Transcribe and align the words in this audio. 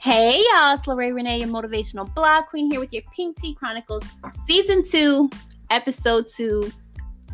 Hey 0.00 0.40
y'all, 0.52 0.74
it's 0.74 0.86
Lorraine 0.86 1.12
Renee, 1.12 1.40
your 1.40 1.48
motivational 1.48 2.14
blog 2.14 2.44
queen 2.46 2.70
here 2.70 2.78
with 2.78 2.92
your 2.92 3.02
Pink 3.12 3.36
Tea 3.36 3.52
Chronicles 3.52 4.04
season 4.46 4.84
two, 4.88 5.28
episode 5.70 6.26
two. 6.32 6.70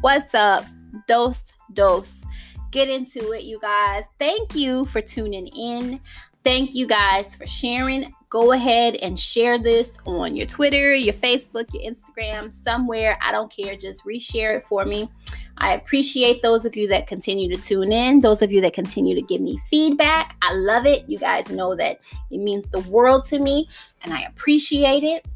What's 0.00 0.34
up? 0.34 0.64
Dose, 1.06 1.44
dose. 1.74 2.24
Get 2.70 2.88
into 2.88 3.32
it, 3.32 3.42
you 3.42 3.60
guys. 3.60 4.04
Thank 4.18 4.54
you 4.54 4.86
for 4.86 5.02
tuning 5.02 5.46
in. 5.48 6.00
Thank 6.42 6.74
you 6.74 6.86
guys 6.86 7.36
for 7.36 7.46
sharing. 7.46 8.14
Go 8.30 8.52
ahead 8.52 8.96
and 8.96 9.20
share 9.20 9.58
this 9.58 9.90
on 10.06 10.34
your 10.34 10.46
Twitter, 10.46 10.94
your 10.94 11.12
Facebook, 11.12 11.66
your 11.74 11.92
Instagram, 11.92 12.50
somewhere. 12.50 13.18
I 13.20 13.30
don't 13.30 13.54
care. 13.54 13.76
Just 13.76 14.06
reshare 14.06 14.56
it 14.56 14.62
for 14.62 14.86
me. 14.86 15.10
I 15.58 15.74
appreciate 15.74 16.42
those 16.42 16.64
of 16.64 16.76
you 16.76 16.88
that 16.88 17.06
continue 17.06 17.54
to 17.54 17.60
tune 17.60 17.92
in, 17.92 18.20
those 18.20 18.42
of 18.42 18.52
you 18.52 18.60
that 18.62 18.72
continue 18.72 19.14
to 19.14 19.22
give 19.22 19.40
me 19.40 19.58
feedback. 19.70 20.36
I 20.42 20.54
love 20.54 20.84
it. 20.84 21.04
You 21.08 21.18
guys 21.18 21.48
know 21.48 21.74
that 21.76 22.00
it 22.30 22.38
means 22.38 22.68
the 22.70 22.80
world 22.80 23.24
to 23.26 23.38
me 23.38 23.68
and 24.02 24.12
I 24.12 24.22
appreciate 24.22 25.04
it. 25.04 25.26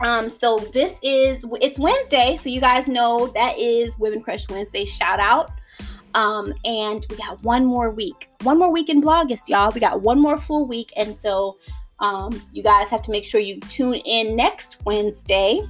Um, 0.00 0.28
so 0.28 0.58
this 0.72 0.98
is 1.02 1.44
it's 1.60 1.78
Wednesday, 1.78 2.36
so 2.36 2.48
you 2.48 2.60
guys 2.60 2.88
know 2.88 3.28
that 3.28 3.58
is 3.58 3.98
Women 3.98 4.22
Crush 4.22 4.48
Wednesday 4.48 4.84
shout 4.84 5.20
out. 5.20 5.52
Um, 6.14 6.52
and 6.64 7.04
we 7.10 7.16
got 7.16 7.42
one 7.42 7.64
more 7.64 7.90
week, 7.90 8.28
one 8.42 8.58
more 8.58 8.72
week 8.72 8.88
in 8.88 9.02
Blogust, 9.02 9.48
y'all. 9.48 9.70
We 9.72 9.80
got 9.80 10.00
one 10.00 10.20
more 10.20 10.38
full 10.38 10.66
week, 10.66 10.92
and 10.96 11.14
so 11.14 11.58
um, 12.00 12.40
you 12.52 12.62
guys 12.62 12.88
have 12.90 13.02
to 13.02 13.10
make 13.10 13.24
sure 13.24 13.40
you 13.40 13.60
tune 13.60 13.94
in 13.94 14.36
next 14.36 14.84
Wednesday 14.84 15.60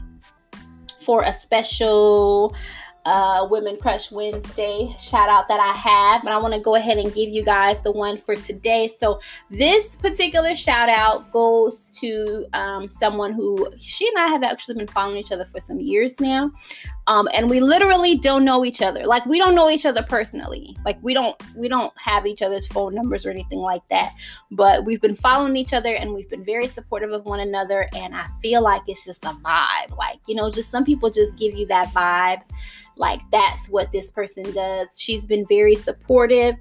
for 1.01 1.23
a 1.23 1.33
special 1.33 2.55
uh, 3.05 3.47
Women 3.51 3.77
Crush 3.77 4.11
Wednesday 4.11 4.95
shout 4.99 5.29
out 5.29 5.49
that 5.49 5.61
I 5.61 5.77
have, 5.77 6.23
but 6.23 6.33
I 6.33 6.39
want 6.39 6.55
to 6.55 6.61
go 6.61 6.77
ahead 6.77 6.99
and 6.99 7.13
give 7.15 7.29
you 7.29 7.45
guys 7.45 7.81
the 7.81 7.93
one 7.93 8.17
for 8.17 8.35
today. 8.35 8.89
So, 8.89 9.21
this 9.51 9.97
particular 9.97 10.55
shout 10.55 10.89
out 10.89 11.31
goes 11.31 11.99
to 12.01 12.47
um, 12.55 12.89
someone 12.89 13.33
who 13.33 13.71
she 13.79 14.09
and 14.09 14.19
I 14.19 14.29
have 14.29 14.43
actually 14.43 14.77
been 14.77 14.87
following 14.87 15.19
each 15.19 15.33
other 15.33 15.45
for 15.45 15.61
some 15.61 15.81
years 15.81 16.21
now. 16.21 16.51
Um, 17.07 17.29
and 17.35 17.51
we 17.51 17.61
literally 17.61 18.17
don't 18.17 18.45
know 18.47 18.65
each 18.65 18.81
other. 18.81 19.05
Like 19.05 19.27
we 19.27 19.39
don't 19.39 19.55
know 19.55 19.69
each 19.69 19.85
other 19.85 20.03
personally. 20.03 20.75
Like 20.87 20.97
we 21.03 21.13
don't 21.13 21.37
we 21.55 21.69
don't 21.69 21.93
have 21.99 22.27
each 22.27 22.41
other's 22.41 22.67
phone 22.67 22.95
numbers 22.95 23.27
or 23.27 23.31
anything 23.31 23.59
like 23.59 23.87
that. 23.91 24.15
But 24.51 24.87
we've 24.87 25.03
been 25.03 25.15
following 25.15 25.57
each 25.57 25.75
other 25.75 25.95
and 25.95 26.15
we've 26.15 26.31
been 26.31 26.43
very 26.43 26.67
supportive 26.67 27.13
of 27.13 27.27
one 27.27 27.41
another. 27.41 27.89
And 27.95 28.15
I 28.15 28.27
feel 28.41 28.63
like 28.63 28.83
it's 28.87 29.05
just 29.05 29.25
a 29.25 29.29
vibe. 29.29 29.95
Like 29.99 30.21
you 30.27 30.35
know, 30.35 30.51
just 30.51 30.71
some 30.71 30.85
people 30.85 31.11
just 31.11 31.37
give 31.37 31.55
you 31.55 31.67
that 31.67 31.89
vibe 31.89 32.41
like 32.97 33.21
that's 33.31 33.69
what 33.69 33.93
this 33.93 34.11
person 34.11 34.51
does. 34.53 34.99
She's 34.99 35.27
been 35.27 35.47
very 35.47 35.75
supportive 35.75 36.55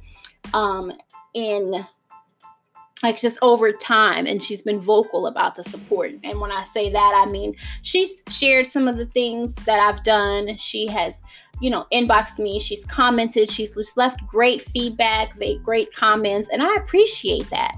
um 0.53 0.91
in 1.33 1.85
like 3.01 3.19
just 3.19 3.37
over 3.41 3.71
time 3.71 4.25
and 4.25 4.41
she's 4.41 4.61
been 4.61 4.79
vocal 4.79 5.27
about 5.27 5.55
the 5.55 5.63
support. 5.63 6.11
And 6.23 6.39
when 6.39 6.51
i 6.51 6.63
say 6.63 6.89
that 6.91 7.23
i 7.25 7.29
mean 7.29 7.53
she's 7.81 8.21
shared 8.27 8.65
some 8.65 8.87
of 8.87 8.97
the 8.97 9.05
things 9.07 9.53
that 9.65 9.79
i've 9.79 10.03
done. 10.03 10.55
She 10.57 10.87
has 10.87 11.13
you 11.61 11.69
know 11.69 11.85
inboxed 11.91 12.39
me. 12.39 12.59
She's 12.59 12.85
commented. 12.85 13.49
She's 13.49 13.97
left 13.97 14.25
great 14.27 14.61
feedback 14.61 15.33
great 15.63 15.93
comments 15.93 16.49
and 16.51 16.61
i 16.61 16.75
appreciate 16.75 17.49
that. 17.49 17.75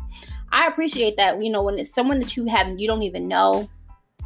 I 0.52 0.68
appreciate 0.68 1.18
that 1.18 1.42
you 1.44 1.50
know 1.50 1.64
when 1.64 1.78
it's 1.78 1.94
someone 1.94 2.20
that 2.20 2.38
you 2.38 2.46
have 2.46 2.80
you 2.80 2.88
don't 2.88 3.04
even 3.04 3.28
know 3.28 3.70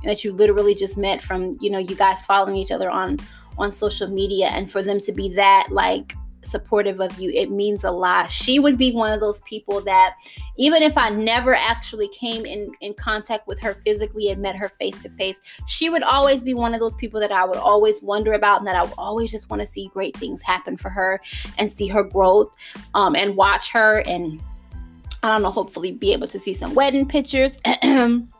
that 0.04 0.24
you 0.24 0.32
literally 0.32 0.76
just 0.76 0.98
met 0.98 1.22
from 1.22 1.52
you 1.60 1.70
know 1.70 1.80
you 1.80 1.96
guys 1.96 2.26
following 2.26 2.56
each 2.56 2.72
other 2.72 2.90
on 2.90 3.18
on 3.60 3.72
social 3.72 4.08
media 4.08 4.48
and 4.48 4.72
for 4.72 4.82
them 4.82 5.00
to 5.02 5.12
be 5.12 5.34
that 5.34 5.68
like 5.72 6.16
supportive 6.42 7.02
of 7.02 7.20
you 7.20 7.30
it 7.32 7.52
means 7.52 7.84
a 7.84 7.92
lot. 7.92 8.32
She 8.32 8.60
would 8.60 8.78
be 8.78 8.92
one 8.92 9.12
of 9.12 9.20
those 9.20 9.42
people 9.42 9.82
that 9.82 10.16
even 10.60 10.84
if 10.84 10.98
i 10.98 11.10
never 11.10 11.56
actually 11.56 12.08
came 12.10 12.46
in 12.46 12.72
in 12.82 12.94
contact 12.94 13.48
with 13.48 13.60
her 13.60 13.74
physically 13.74 14.30
and 14.30 14.42
met 14.42 14.56
her 14.56 14.70
face 14.70 14.96
to 15.02 15.10
face 15.10 15.40
she 15.68 15.90
would 15.90 16.04
always 16.04 16.44
be 16.44 16.54
one 16.54 16.74
of 16.74 16.80
those 16.80 16.96
people 16.96 17.20
that 17.20 17.32
i 17.32 17.44
would 17.44 17.58
always 17.58 18.04
wonder 18.04 18.34
about 18.34 18.60
and 18.60 18.68
that 18.68 18.76
i 18.76 18.84
would 18.84 18.94
always 18.98 19.32
just 19.32 19.50
want 19.50 19.62
to 19.62 19.66
see 19.66 19.90
great 19.94 20.16
things 20.18 20.42
happen 20.42 20.78
for 20.78 20.90
her 20.90 21.20
and 21.58 21.70
see 21.70 21.88
her 21.88 22.04
growth 22.04 22.54
um, 22.94 23.16
and 23.16 23.36
watch 23.36 23.72
her 23.72 24.04
and 24.06 24.42
i 25.24 25.32
don't 25.32 25.42
know 25.42 25.50
hopefully 25.50 25.92
be 25.92 26.14
able 26.14 26.28
to 26.28 26.40
see 26.40 26.54
some 26.54 26.76
wedding 26.76 27.08
pictures 27.08 27.58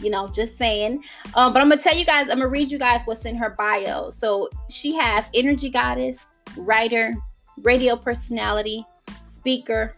you 0.00 0.10
know, 0.10 0.28
just 0.28 0.56
saying. 0.56 1.04
Um, 1.34 1.52
but 1.52 1.62
I'm 1.62 1.68
gonna 1.68 1.80
tell 1.80 1.96
you 1.96 2.04
guys, 2.04 2.28
I'm 2.28 2.38
gonna 2.38 2.48
read 2.48 2.70
you 2.70 2.78
guys 2.78 3.02
what's 3.04 3.24
in 3.24 3.36
her 3.36 3.50
bio. 3.50 4.10
So 4.10 4.48
she 4.70 4.94
has 4.96 5.28
energy 5.34 5.68
goddess, 5.68 6.18
writer, 6.56 7.14
radio 7.58 7.96
personality, 7.96 8.84
speaker, 9.22 9.96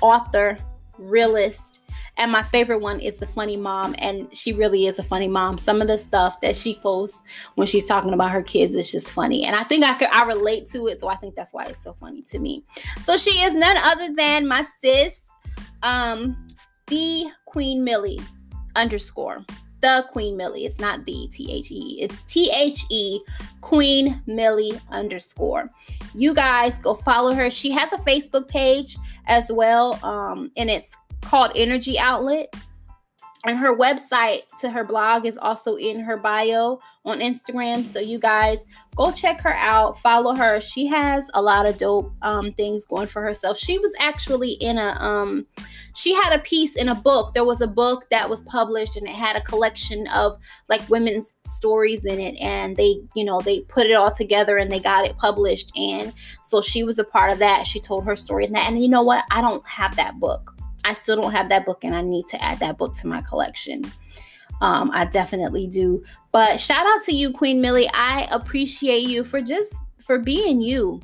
author, 0.00 0.58
realist, 0.98 1.82
and 2.16 2.30
my 2.30 2.42
favorite 2.42 2.80
one 2.80 3.00
is 3.00 3.16
the 3.16 3.26
funny 3.26 3.56
mom, 3.56 3.94
and 3.98 4.34
she 4.36 4.52
really 4.52 4.86
is 4.86 4.98
a 4.98 5.02
funny 5.02 5.26
mom. 5.26 5.56
Some 5.56 5.80
of 5.80 5.88
the 5.88 5.96
stuff 5.96 6.40
that 6.40 6.54
she 6.54 6.74
posts 6.74 7.22
when 7.54 7.66
she's 7.66 7.86
talking 7.86 8.12
about 8.12 8.30
her 8.30 8.42
kids 8.42 8.74
is 8.74 8.92
just 8.92 9.10
funny, 9.10 9.44
and 9.44 9.56
I 9.56 9.62
think 9.62 9.84
I 9.84 9.94
could 9.94 10.08
I 10.12 10.26
relate 10.26 10.66
to 10.68 10.86
it, 10.88 11.00
so 11.00 11.08
I 11.08 11.16
think 11.16 11.34
that's 11.34 11.54
why 11.54 11.64
it's 11.64 11.82
so 11.82 11.94
funny 11.94 12.22
to 12.22 12.38
me. 12.38 12.62
So 13.00 13.16
she 13.16 13.30
is 13.42 13.54
none 13.54 13.76
other 13.78 14.12
than 14.12 14.46
my 14.46 14.64
sis, 14.82 15.22
um, 15.82 16.46
the 16.88 17.26
Queen 17.46 17.82
Millie 17.82 18.20
underscore 18.76 19.44
the 19.80 20.04
Queen 20.10 20.36
Millie. 20.36 20.64
It's 20.64 20.78
not 20.78 21.04
the 21.04 21.28
T 21.30 21.50
H 21.52 21.70
E. 21.70 21.98
It's 22.00 22.22
T 22.24 22.50
H 22.54 22.84
E 22.90 23.20
Queen 23.60 24.22
Millie 24.26 24.78
underscore. 24.90 25.70
You 26.14 26.34
guys 26.34 26.78
go 26.78 26.94
follow 26.94 27.32
her. 27.34 27.50
She 27.50 27.70
has 27.70 27.92
a 27.92 27.96
Facebook 27.96 28.48
page 28.48 28.96
as 29.26 29.50
well, 29.50 29.98
um, 30.04 30.50
and 30.56 30.70
it's 30.70 30.96
called 31.22 31.52
Energy 31.54 31.98
Outlet. 31.98 32.54
And 33.46 33.58
her 33.58 33.74
website 33.74 34.40
to 34.58 34.70
her 34.70 34.84
blog 34.84 35.24
is 35.24 35.38
also 35.38 35.76
in 35.76 36.00
her 36.00 36.18
bio 36.18 36.78
on 37.06 37.20
Instagram. 37.20 37.86
So 37.86 37.98
you 37.98 38.18
guys 38.18 38.66
go 38.96 39.10
check 39.10 39.40
her 39.40 39.54
out, 39.54 39.98
follow 39.98 40.34
her. 40.34 40.60
She 40.60 40.86
has 40.86 41.30
a 41.32 41.40
lot 41.40 41.66
of 41.66 41.78
dope 41.78 42.12
um, 42.20 42.52
things 42.52 42.84
going 42.84 43.06
for 43.06 43.22
herself. 43.22 43.56
She 43.56 43.78
was 43.78 43.94
actually 43.98 44.52
in 44.52 44.76
a 44.76 44.96
um, 45.00 45.46
she 45.94 46.14
had 46.14 46.32
a 46.32 46.42
piece 46.42 46.76
in 46.76 46.88
a 46.88 46.94
book. 46.94 47.34
There 47.34 47.44
was 47.44 47.60
a 47.60 47.66
book 47.66 48.06
that 48.10 48.28
was 48.28 48.42
published 48.42 48.96
and 48.96 49.06
it 49.06 49.14
had 49.14 49.36
a 49.36 49.40
collection 49.40 50.06
of 50.08 50.36
like 50.68 50.88
women's 50.88 51.34
stories 51.44 52.04
in 52.04 52.20
it. 52.20 52.36
And 52.40 52.76
they, 52.76 53.00
you 53.14 53.24
know, 53.24 53.40
they 53.40 53.60
put 53.60 53.86
it 53.86 53.94
all 53.94 54.10
together 54.10 54.56
and 54.56 54.70
they 54.70 54.80
got 54.80 55.04
it 55.04 55.16
published. 55.16 55.72
And 55.76 56.12
so 56.42 56.60
she 56.60 56.84
was 56.84 56.98
a 56.98 57.04
part 57.04 57.32
of 57.32 57.38
that. 57.38 57.66
She 57.66 57.80
told 57.80 58.04
her 58.04 58.16
story 58.16 58.44
in 58.44 58.52
that. 58.52 58.68
And 58.68 58.82
you 58.82 58.88
know 58.88 59.02
what? 59.02 59.24
I 59.30 59.40
don't 59.40 59.66
have 59.66 59.96
that 59.96 60.20
book. 60.20 60.54
I 60.84 60.92
still 60.92 61.16
don't 61.16 61.32
have 61.32 61.48
that 61.48 61.64
book 61.64 61.84
and 61.84 61.94
I 61.94 62.02
need 62.02 62.26
to 62.28 62.42
add 62.42 62.58
that 62.60 62.78
book 62.78 62.94
to 62.96 63.06
my 63.06 63.20
collection. 63.22 63.84
Um, 64.60 64.90
I 64.92 65.06
definitely 65.06 65.66
do. 65.66 66.02
But 66.32 66.60
shout 66.60 66.86
out 66.86 67.04
to 67.04 67.12
you, 67.12 67.32
Queen 67.32 67.60
Millie. 67.60 67.88
I 67.94 68.28
appreciate 68.30 69.02
you 69.02 69.24
for 69.24 69.40
just 69.40 69.72
for 69.98 70.18
being 70.18 70.60
you. 70.60 71.00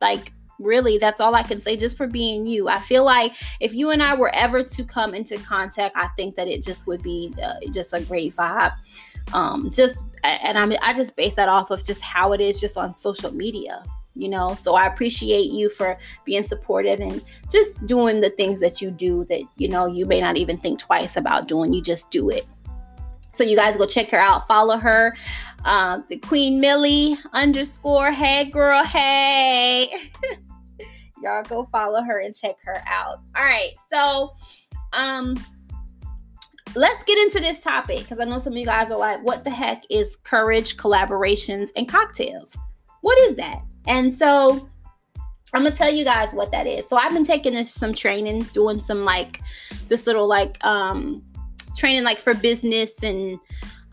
Like 0.00 0.32
really 0.60 0.98
that's 0.98 1.20
all 1.20 1.34
i 1.34 1.42
can 1.44 1.60
say 1.60 1.76
just 1.76 1.96
for 1.96 2.06
being 2.06 2.46
you 2.46 2.68
i 2.68 2.78
feel 2.78 3.04
like 3.04 3.32
if 3.60 3.74
you 3.74 3.90
and 3.90 4.02
i 4.02 4.14
were 4.14 4.34
ever 4.34 4.62
to 4.62 4.84
come 4.84 5.14
into 5.14 5.38
contact 5.38 5.94
i 5.96 6.08
think 6.16 6.34
that 6.34 6.48
it 6.48 6.62
just 6.62 6.86
would 6.86 7.02
be 7.02 7.32
uh, 7.42 7.54
just 7.72 7.94
a 7.94 8.00
great 8.00 8.34
vibe 8.34 8.72
um 9.34 9.70
just 9.70 10.02
and 10.24 10.58
i 10.58 10.66
mean 10.66 10.78
i 10.82 10.92
just 10.92 11.14
base 11.14 11.34
that 11.34 11.48
off 11.48 11.70
of 11.70 11.84
just 11.84 12.02
how 12.02 12.32
it 12.32 12.40
is 12.40 12.60
just 12.60 12.76
on 12.76 12.92
social 12.92 13.32
media 13.32 13.82
you 14.18 14.28
know? 14.28 14.54
So 14.54 14.74
i 14.74 14.86
appreciate 14.86 15.50
you 15.50 15.70
for 15.70 15.98
being 16.24 16.42
supportive 16.42 17.00
and 17.00 17.22
just 17.50 17.86
doing 17.86 18.20
the 18.20 18.30
things 18.30 18.60
that 18.60 18.82
you 18.82 18.90
do 18.90 19.24
that 19.26 19.42
you 19.56 19.68
know 19.68 19.86
you 19.86 20.06
may 20.06 20.20
not 20.20 20.36
even 20.36 20.58
think 20.58 20.78
twice 20.78 21.16
about 21.16 21.48
doing. 21.48 21.72
You 21.72 21.82
just 21.82 22.10
do 22.10 22.30
it. 22.30 22.46
So 23.32 23.44
you 23.44 23.56
guys 23.56 23.76
go 23.76 23.86
check 23.86 24.10
her 24.10 24.18
out. 24.18 24.46
Follow 24.46 24.78
her. 24.78 25.16
Uh, 25.64 26.00
the 26.08 26.16
queen 26.16 26.60
millie 26.60 27.16
underscore 27.32 28.12
hey 28.12 28.44
girl. 28.50 28.84
Hey. 28.84 29.88
Y'all 31.22 31.42
go 31.42 31.68
follow 31.72 32.02
her 32.02 32.20
and 32.20 32.34
check 32.34 32.56
her 32.64 32.82
out. 32.86 33.20
All 33.36 33.44
right, 33.44 33.72
so 33.90 34.32
um 34.92 35.36
let's 36.74 37.02
get 37.04 37.18
into 37.18 37.40
this 37.40 37.60
topic 37.60 38.00
because 38.00 38.20
I 38.20 38.24
know 38.24 38.38
some 38.38 38.52
of 38.52 38.58
you 38.58 38.64
guys 38.64 38.90
are 38.90 38.98
like, 38.98 39.22
what 39.22 39.44
the 39.44 39.50
heck 39.50 39.84
is 39.90 40.16
courage, 40.16 40.76
collaborations, 40.76 41.70
and 41.76 41.88
cocktails? 41.88 42.56
What 43.00 43.18
is 43.18 43.36
that? 43.36 43.62
And 43.88 44.12
so 44.14 44.68
I'm 45.52 45.64
gonna 45.64 45.74
tell 45.74 45.92
you 45.92 46.04
guys 46.04 46.32
what 46.32 46.52
that 46.52 46.66
is. 46.66 46.86
So 46.88 46.96
I've 46.96 47.12
been 47.12 47.24
taking 47.24 47.54
this 47.54 47.72
some 47.72 47.92
training, 47.92 48.42
doing 48.52 48.78
some 48.78 49.02
like 49.02 49.40
this 49.88 50.06
little 50.06 50.28
like 50.28 50.62
um 50.64 51.24
training 51.76 52.04
like 52.04 52.18
for 52.18 52.34
business 52.34 53.02
and 53.02 53.38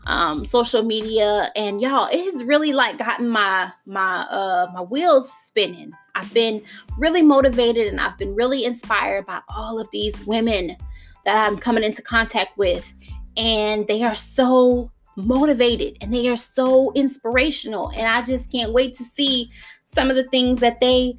um 0.06 0.44
social 0.44 0.84
media 0.84 1.50
and 1.56 1.80
y'all 1.80 2.08
it 2.12 2.32
has 2.32 2.44
really 2.44 2.72
like 2.72 2.96
gotten 2.96 3.28
my 3.28 3.70
my 3.86 4.24
uh 4.30 4.70
my 4.72 4.82
wheels 4.82 5.32
spinning 5.32 5.92
I've 6.16 6.32
been 6.32 6.62
really 6.96 7.22
motivated 7.22 7.88
and 7.88 8.00
I've 8.00 8.16
been 8.16 8.34
really 8.34 8.64
inspired 8.64 9.26
by 9.26 9.40
all 9.48 9.78
of 9.78 9.88
these 9.90 10.24
women 10.26 10.76
that 11.24 11.46
I'm 11.46 11.58
coming 11.58 11.84
into 11.84 12.02
contact 12.02 12.56
with. 12.56 12.92
And 13.36 13.86
they 13.86 14.02
are 14.02 14.16
so 14.16 14.90
motivated 15.16 15.98
and 16.00 16.12
they 16.12 16.28
are 16.28 16.36
so 16.36 16.90
inspirational. 16.94 17.90
And 17.90 18.06
I 18.06 18.22
just 18.22 18.50
can't 18.50 18.72
wait 18.72 18.94
to 18.94 19.04
see 19.04 19.50
some 19.86 20.10
of 20.10 20.16
the 20.16 20.24
things 20.24 20.60
that 20.60 20.80
they 20.80 21.18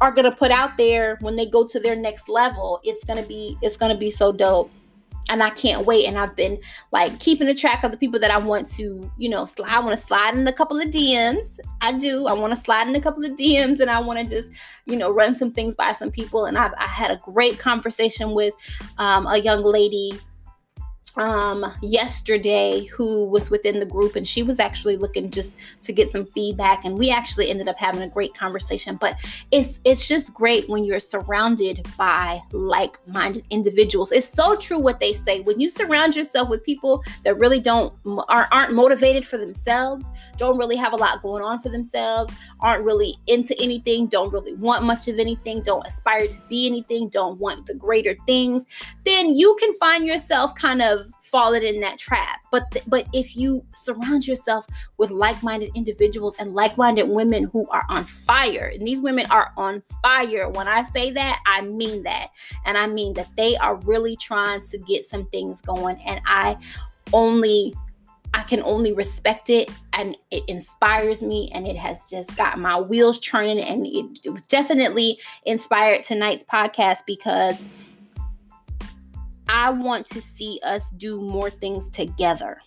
are 0.00 0.12
going 0.12 0.30
to 0.30 0.36
put 0.36 0.50
out 0.50 0.76
there 0.76 1.16
when 1.20 1.36
they 1.36 1.46
go 1.46 1.66
to 1.66 1.78
their 1.78 1.96
next 1.96 2.28
level 2.28 2.80
it's 2.82 3.04
going 3.04 3.20
to 3.20 3.28
be 3.28 3.56
it's 3.62 3.76
going 3.76 3.92
to 3.92 3.98
be 3.98 4.10
so 4.10 4.32
dope 4.32 4.70
and 5.30 5.42
I 5.42 5.50
can't 5.50 5.86
wait. 5.86 6.06
And 6.06 6.18
I've 6.18 6.34
been 6.36 6.58
like 6.90 7.18
keeping 7.20 7.48
a 7.48 7.54
track 7.54 7.84
of 7.84 7.90
the 7.90 7.96
people 7.96 8.20
that 8.20 8.30
I 8.30 8.38
want 8.38 8.66
to, 8.74 9.10
you 9.16 9.28
know. 9.28 9.46
I 9.66 9.80
want 9.80 9.92
to 9.92 9.96
slide 9.96 10.34
in 10.34 10.46
a 10.46 10.52
couple 10.52 10.78
of 10.78 10.88
DMs. 10.88 11.58
I 11.80 11.96
do. 11.98 12.26
I 12.26 12.32
want 12.32 12.52
to 12.52 12.56
slide 12.56 12.88
in 12.88 12.94
a 12.94 13.00
couple 13.00 13.24
of 13.24 13.32
DMs, 13.32 13.80
and 13.80 13.90
I 13.90 14.00
want 14.00 14.18
to 14.18 14.26
just, 14.26 14.50
you 14.86 14.96
know, 14.96 15.10
run 15.10 15.34
some 15.34 15.50
things 15.50 15.74
by 15.74 15.92
some 15.92 16.10
people. 16.10 16.46
And 16.46 16.58
I've 16.58 16.74
I 16.78 16.86
had 16.86 17.10
a 17.10 17.16
great 17.16 17.58
conversation 17.58 18.32
with 18.32 18.54
um, 18.98 19.26
a 19.26 19.38
young 19.38 19.62
lady 19.62 20.12
um 21.16 21.70
yesterday 21.82 22.84
who 22.86 23.24
was 23.24 23.50
within 23.50 23.78
the 23.78 23.86
group 23.86 24.16
and 24.16 24.26
she 24.26 24.42
was 24.42 24.58
actually 24.58 24.96
looking 24.96 25.30
just 25.30 25.56
to 25.82 25.92
get 25.92 26.08
some 26.08 26.24
feedback 26.26 26.84
and 26.84 26.98
we 26.98 27.10
actually 27.10 27.50
ended 27.50 27.68
up 27.68 27.78
having 27.78 28.02
a 28.02 28.08
great 28.08 28.34
conversation. 28.34 28.96
But 28.96 29.16
it's 29.50 29.80
it's 29.84 30.08
just 30.08 30.32
great 30.32 30.68
when 30.68 30.84
you're 30.84 31.00
surrounded 31.00 31.86
by 31.98 32.40
like-minded 32.52 33.46
individuals. 33.50 34.12
It's 34.12 34.28
so 34.28 34.56
true 34.56 34.78
what 34.78 35.00
they 35.00 35.12
say. 35.12 35.40
When 35.42 35.60
you 35.60 35.68
surround 35.68 36.16
yourself 36.16 36.48
with 36.48 36.64
people 36.64 37.02
that 37.24 37.38
really 37.38 37.60
don't 37.60 37.92
are, 38.28 38.48
aren't 38.50 38.72
motivated 38.72 39.26
for 39.26 39.38
themselves 39.38 40.10
don't 40.36 40.58
really 40.58 40.76
have 40.76 40.92
a 40.92 40.96
lot 40.96 41.22
going 41.22 41.42
on 41.42 41.58
for 41.58 41.68
themselves 41.68 42.32
aren't 42.60 42.84
really 42.84 43.16
into 43.26 43.54
anything 43.60 44.06
don't 44.06 44.32
really 44.32 44.54
want 44.54 44.84
much 44.84 45.08
of 45.08 45.18
anything 45.18 45.60
don't 45.62 45.86
aspire 45.86 46.26
to 46.26 46.40
be 46.48 46.66
anything 46.66 47.08
don't 47.08 47.38
want 47.38 47.66
the 47.66 47.74
greater 47.74 48.16
things 48.26 48.66
then 49.04 49.34
you 49.34 49.56
can 49.60 49.72
find 49.74 50.06
yourself 50.06 50.54
kind 50.54 50.82
of 50.82 51.01
fallen 51.20 51.62
in 51.62 51.80
that 51.80 51.98
trap. 51.98 52.40
But 52.50 52.70
th- 52.70 52.84
but 52.86 53.06
if 53.12 53.36
you 53.36 53.64
surround 53.72 54.26
yourself 54.26 54.66
with 54.98 55.10
like-minded 55.10 55.70
individuals 55.74 56.34
and 56.38 56.54
like-minded 56.54 57.08
women 57.08 57.44
who 57.52 57.68
are 57.68 57.84
on 57.88 58.04
fire, 58.04 58.70
and 58.74 58.86
these 58.86 59.00
women 59.00 59.26
are 59.30 59.52
on 59.56 59.82
fire. 60.02 60.48
When 60.48 60.68
I 60.68 60.84
say 60.84 61.10
that, 61.12 61.42
I 61.46 61.62
mean 61.62 62.02
that. 62.04 62.28
And 62.64 62.76
I 62.76 62.86
mean 62.86 63.14
that 63.14 63.28
they 63.36 63.56
are 63.56 63.76
really 63.76 64.16
trying 64.16 64.62
to 64.66 64.78
get 64.78 65.04
some 65.04 65.26
things 65.26 65.60
going 65.60 66.00
and 66.06 66.20
I 66.26 66.56
only 67.12 67.74
I 68.34 68.42
can 68.42 68.62
only 68.62 68.94
respect 68.94 69.50
it 69.50 69.70
and 69.92 70.16
it 70.30 70.42
inspires 70.48 71.22
me 71.22 71.50
and 71.52 71.66
it 71.66 71.76
has 71.76 72.08
just 72.08 72.34
got 72.34 72.58
my 72.58 72.80
wheels 72.80 73.18
turning 73.20 73.60
and 73.60 73.86
it, 73.86 74.20
it 74.24 74.48
definitely 74.48 75.18
inspired 75.44 76.02
tonight's 76.02 76.42
podcast 76.42 77.00
because 77.06 77.62
I 79.62 79.70
want 79.70 80.06
to 80.06 80.20
see 80.20 80.58
us 80.64 80.90
do 80.96 81.20
more 81.20 81.48
things 81.48 81.88
together. 81.88 82.60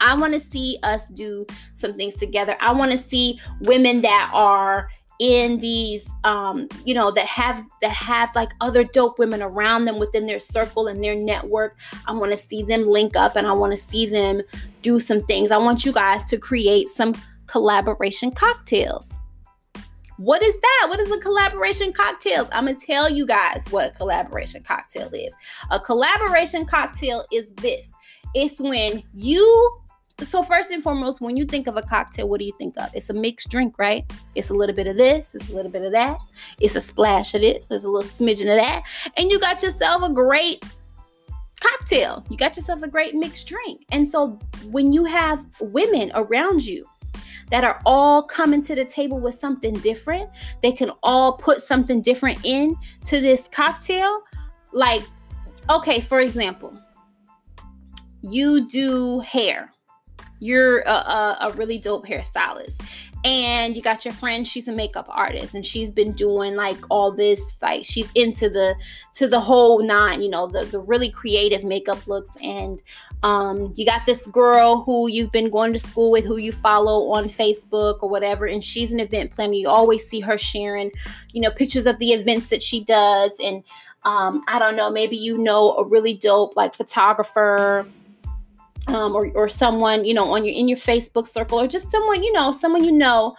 I 0.00 0.18
want 0.18 0.34
to 0.34 0.40
see 0.40 0.76
us 0.82 1.06
do 1.10 1.46
some 1.74 1.94
things 1.94 2.14
together. 2.14 2.56
I 2.60 2.72
want 2.72 2.90
to 2.90 2.98
see 2.98 3.40
women 3.60 4.00
that 4.00 4.28
are 4.34 4.88
in 5.20 5.60
these 5.60 6.12
um 6.24 6.68
you 6.84 6.94
know 6.94 7.12
that 7.12 7.26
have 7.26 7.64
that 7.80 7.90
have 7.92 8.34
like 8.36 8.50
other 8.60 8.82
dope 8.82 9.20
women 9.20 9.40
around 9.40 9.84
them 9.84 9.98
within 9.98 10.26
their 10.26 10.38
circle 10.38 10.86
and 10.86 11.02
their 11.02 11.16
network 11.16 11.76
i 12.06 12.12
want 12.12 12.30
to 12.30 12.38
see 12.38 12.62
them 12.62 12.84
link 12.84 13.16
up 13.16 13.34
and 13.34 13.44
i 13.44 13.50
want 13.50 13.72
to 13.72 13.76
see 13.76 14.06
them 14.06 14.40
do 14.80 15.00
some 15.00 15.20
things 15.22 15.50
i 15.50 15.56
want 15.56 15.84
you 15.84 15.90
guys 15.92 16.22
to 16.22 16.38
create 16.38 16.88
some 16.88 17.12
collaboration 17.48 18.30
cocktails 18.30 19.18
what 20.18 20.42
is 20.42 20.60
that? 20.60 20.86
What 20.88 21.00
is 21.00 21.10
a 21.10 21.18
collaboration 21.18 21.92
cocktails? 21.92 22.48
I'm 22.52 22.66
gonna 22.66 22.76
tell 22.76 23.08
you 23.08 23.26
guys 23.26 23.64
what 23.70 23.92
a 23.92 23.94
collaboration 23.94 24.62
cocktail 24.62 25.08
is. 25.12 25.34
A 25.70 25.80
collaboration 25.80 26.66
cocktail 26.66 27.24
is 27.32 27.50
this. 27.52 27.92
It's 28.34 28.60
when 28.60 29.02
you 29.14 29.80
so 30.20 30.42
first 30.42 30.72
and 30.72 30.82
foremost, 30.82 31.20
when 31.20 31.36
you 31.36 31.44
think 31.44 31.68
of 31.68 31.76
a 31.76 31.82
cocktail, 31.82 32.28
what 32.28 32.40
do 32.40 32.44
you 32.44 32.52
think 32.58 32.76
of? 32.76 32.88
It's 32.92 33.08
a 33.08 33.14
mixed 33.14 33.50
drink, 33.50 33.78
right? 33.78 34.04
It's 34.34 34.50
a 34.50 34.54
little 34.54 34.74
bit 34.74 34.88
of 34.88 34.96
this, 34.96 35.32
it's 35.32 35.48
a 35.48 35.54
little 35.54 35.70
bit 35.70 35.82
of 35.82 35.92
that, 35.92 36.20
it's 36.60 36.74
a 36.74 36.80
splash 36.80 37.34
of 37.34 37.40
this, 37.40 37.68
there's 37.68 37.84
a 37.84 37.88
little 37.88 38.02
smidgen 38.02 38.50
of 38.50 38.56
that, 38.56 38.82
and 39.16 39.30
you 39.30 39.38
got 39.38 39.62
yourself 39.62 40.02
a 40.02 40.12
great 40.12 40.64
cocktail. 41.60 42.24
You 42.30 42.36
got 42.36 42.56
yourself 42.56 42.82
a 42.82 42.88
great 42.88 43.14
mixed 43.14 43.46
drink. 43.46 43.84
And 43.92 44.08
so 44.08 44.38
when 44.64 44.92
you 44.92 45.04
have 45.04 45.44
women 45.60 46.10
around 46.14 46.66
you 46.66 46.84
that 47.50 47.64
are 47.64 47.80
all 47.86 48.22
coming 48.22 48.62
to 48.62 48.74
the 48.74 48.84
table 48.84 49.18
with 49.20 49.34
something 49.34 49.74
different. 49.74 50.30
They 50.62 50.72
can 50.72 50.90
all 51.02 51.32
put 51.32 51.60
something 51.60 52.02
different 52.02 52.38
in 52.44 52.76
to 53.06 53.20
this 53.20 53.48
cocktail. 53.48 54.22
Like, 54.72 55.02
okay, 55.70 56.00
for 56.00 56.20
example, 56.20 56.78
you 58.22 58.68
do 58.68 59.20
hair. 59.20 59.70
You're 60.40 60.80
a, 60.80 60.90
a, 60.90 61.38
a 61.42 61.52
really 61.54 61.78
dope 61.78 62.06
hairstylist. 62.06 62.80
And 63.24 63.76
you 63.76 63.82
got 63.82 64.04
your 64.04 64.14
friend 64.14 64.46
she's 64.46 64.68
a 64.68 64.72
makeup 64.72 65.06
artist 65.08 65.52
and 65.52 65.66
she's 65.66 65.90
been 65.90 66.12
doing 66.12 66.54
like 66.54 66.78
all 66.88 67.10
this 67.10 67.58
like 67.60 67.84
she's 67.84 68.10
into 68.12 68.48
the 68.48 68.76
to 69.14 69.26
the 69.26 69.40
whole 69.40 69.82
nine 69.82 70.22
you 70.22 70.28
know 70.30 70.46
the 70.46 70.64
the 70.66 70.78
really 70.78 71.10
creative 71.10 71.64
makeup 71.64 72.06
looks. 72.06 72.36
And 72.42 72.80
um 73.24 73.72
you 73.74 73.84
got 73.84 74.06
this 74.06 74.24
girl 74.28 74.82
who 74.82 75.08
you've 75.08 75.32
been 75.32 75.50
going 75.50 75.72
to 75.72 75.80
school 75.80 76.12
with 76.12 76.24
who 76.24 76.36
you 76.36 76.52
follow 76.52 77.10
on 77.10 77.24
facebook 77.24 77.98
or 78.02 78.08
whatever 78.08 78.46
and 78.46 78.62
she's 78.62 78.92
an 78.92 79.00
event 79.00 79.32
planner. 79.32 79.54
You 79.54 79.68
always 79.68 80.08
see 80.08 80.20
her 80.20 80.38
sharing 80.38 80.92
you 81.32 81.40
know 81.40 81.50
pictures 81.50 81.86
of 81.86 81.98
the 81.98 82.12
events 82.12 82.46
that 82.48 82.62
she 82.62 82.84
does. 82.84 83.38
And 83.40 83.64
um 84.04 84.44
i 84.46 84.60
don't 84.60 84.76
know 84.76 84.90
maybe 84.90 85.16
you 85.16 85.36
know 85.36 85.72
a 85.72 85.84
really 85.84 86.14
dope 86.14 86.56
like 86.56 86.72
photographer 86.72 87.84
um, 88.88 89.14
or, 89.14 89.30
or 89.34 89.48
someone 89.48 90.04
you 90.04 90.14
know 90.14 90.32
on 90.32 90.44
your 90.44 90.54
in 90.54 90.68
your 90.68 90.78
facebook 90.78 91.26
circle 91.26 91.60
or 91.60 91.66
just 91.66 91.90
someone 91.90 92.22
you 92.22 92.32
know 92.32 92.52
someone 92.52 92.84
you 92.84 92.92
know 92.92 93.36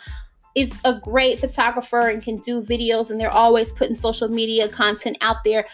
is 0.55 0.79
a 0.83 0.99
great 0.99 1.39
photographer 1.39 2.09
and 2.09 2.23
can 2.23 2.37
do 2.37 2.61
videos 2.61 3.11
and 3.11 3.19
they're 3.19 3.31
always 3.31 3.71
putting 3.71 3.95
social 3.95 4.27
media 4.27 4.67
content 4.67 5.17
out 5.21 5.37
there 5.43 5.65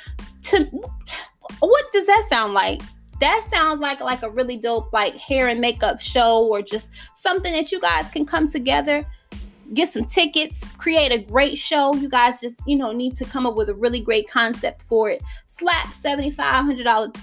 to 0.41 0.65
what 1.59 1.91
does 1.91 2.05
that 2.07 2.25
sound 2.29 2.53
like? 2.53 2.81
That 3.21 3.43
sounds 3.43 3.79
like 3.79 4.01
like 4.01 4.23
a 4.23 4.29
really 4.29 4.57
dope 4.57 4.91
like 4.91 5.15
hair 5.15 5.47
and 5.47 5.61
makeup 5.61 6.01
show 6.01 6.45
or 6.45 6.61
just 6.61 6.91
something 7.13 7.53
that 7.53 7.71
you 7.71 7.79
guys 7.79 8.09
can 8.09 8.25
come 8.25 8.47
together 8.47 9.05
get 9.73 9.89
some 9.89 10.05
tickets 10.05 10.63
create 10.77 11.11
a 11.11 11.17
great 11.17 11.57
show. 11.57 11.95
You 11.95 12.09
guys 12.09 12.39
just 12.39 12.61
you 12.67 12.77
know 12.77 12.91
need 12.91 13.15
to 13.15 13.25
come 13.25 13.47
up 13.47 13.55
with 13.55 13.69
a 13.69 13.73
really 13.73 13.99
great 13.99 14.29
concept 14.29 14.83
for 14.83 15.09
it. 15.09 15.23
Slap 15.47 15.87
$7500 15.87 17.15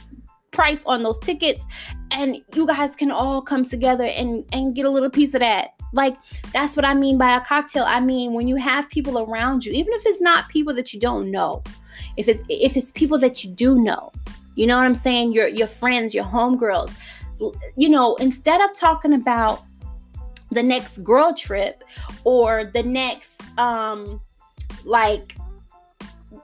price 0.52 0.84
on 0.84 1.02
those 1.02 1.18
tickets 1.18 1.66
and 2.12 2.36
you 2.54 2.66
guys 2.66 2.94
can 2.94 3.10
all 3.10 3.42
come 3.42 3.64
together 3.64 4.04
and 4.04 4.44
and 4.52 4.74
get 4.74 4.84
a 4.84 4.90
little 4.90 5.10
piece 5.10 5.34
of 5.34 5.40
that. 5.40 5.70
Like 5.94 6.16
that's 6.52 6.76
what 6.76 6.86
i 6.86 6.94
mean 6.94 7.18
by 7.18 7.36
a 7.36 7.40
cocktail. 7.40 7.84
I 7.84 8.00
mean 8.00 8.32
when 8.32 8.48
you 8.48 8.56
have 8.56 8.88
people 8.88 9.18
around 9.18 9.64
you 9.64 9.72
even 9.72 9.92
if 9.94 10.02
it's 10.06 10.20
not 10.20 10.48
people 10.48 10.74
that 10.74 10.94
you 10.94 11.00
don't 11.00 11.30
know 11.30 11.62
if 12.16 12.28
it's 12.28 12.44
if 12.48 12.76
it's 12.76 12.90
people 12.90 13.18
that 13.18 13.44
you 13.44 13.50
do 13.50 13.80
know 13.80 14.12
you 14.54 14.66
know 14.66 14.76
what 14.76 14.86
i'm 14.86 14.94
saying? 14.94 15.32
Your 15.32 15.48
your 15.48 15.66
friends 15.66 16.14
your 16.14 16.24
homegirls 16.24 16.94
you 17.76 17.88
know 17.88 18.14
instead 18.16 18.60
of 18.60 18.76
talking 18.76 19.14
about 19.14 19.62
the 20.50 20.62
next 20.62 20.98
girl 20.98 21.34
trip 21.34 21.82
or 22.24 22.64
the 22.64 22.82
next 22.82 23.58
um 23.58 24.20
like 24.84 25.36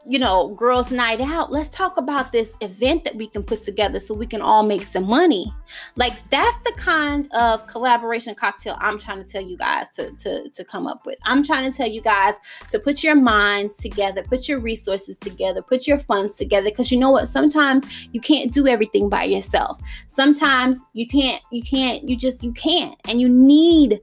you 0.09 0.19
know, 0.19 0.49
girls' 0.55 0.91
night 0.91 1.21
out, 1.21 1.53
let's 1.53 1.69
talk 1.69 1.99
about 1.99 2.33
this 2.33 2.55
event 2.63 3.05
that 3.05 3.15
we 3.15 3.27
can 3.27 3.43
put 3.43 3.61
together 3.61 4.01
so 4.01 4.15
we 4.15 4.27
can 4.27 4.41
all 4.41 4.63
make 4.63 4.83
some 4.83 5.07
money. 5.07 5.53
Like 5.97 6.15
that's 6.31 6.57
the 6.61 6.73
kind 6.77 7.29
of 7.35 7.67
collaboration 7.67 8.35
cocktail 8.35 8.77
I'm 8.81 8.99
trying 8.99 9.23
to 9.23 9.31
tell 9.31 9.43
you 9.43 9.59
guys 9.59 9.91
to, 9.91 10.11
to, 10.13 10.49
to 10.49 10.65
come 10.65 10.87
up 10.87 11.05
with. 11.05 11.19
I'm 11.25 11.43
trying 11.43 11.71
to 11.71 11.77
tell 11.77 11.89
you 11.89 12.01
guys 12.01 12.35
to 12.71 12.79
put 12.79 13.05
your 13.05 13.17
minds 13.17 13.77
together, 13.77 14.23
put 14.23 14.49
your 14.49 14.61
resources 14.61 15.19
together, 15.19 15.61
put 15.61 15.87
your 15.87 15.99
funds 15.99 16.37
together. 16.37 16.71
Cause 16.71 16.91
you 16.91 16.99
know 16.99 17.11
what? 17.11 17.29
Sometimes 17.29 18.09
you 18.13 18.21
can't 18.21 18.51
do 18.51 18.67
everything 18.67 19.11
by 19.11 19.25
yourself. 19.25 19.79
Sometimes 20.07 20.83
you 20.95 21.07
can't, 21.07 21.43
you 21.53 21.63
can't, 21.63 22.09
you 22.09 22.17
just, 22.17 22.43
you 22.43 22.53
can't. 22.53 22.97
And 23.09 23.21
you 23.21 23.29
need 23.29 24.01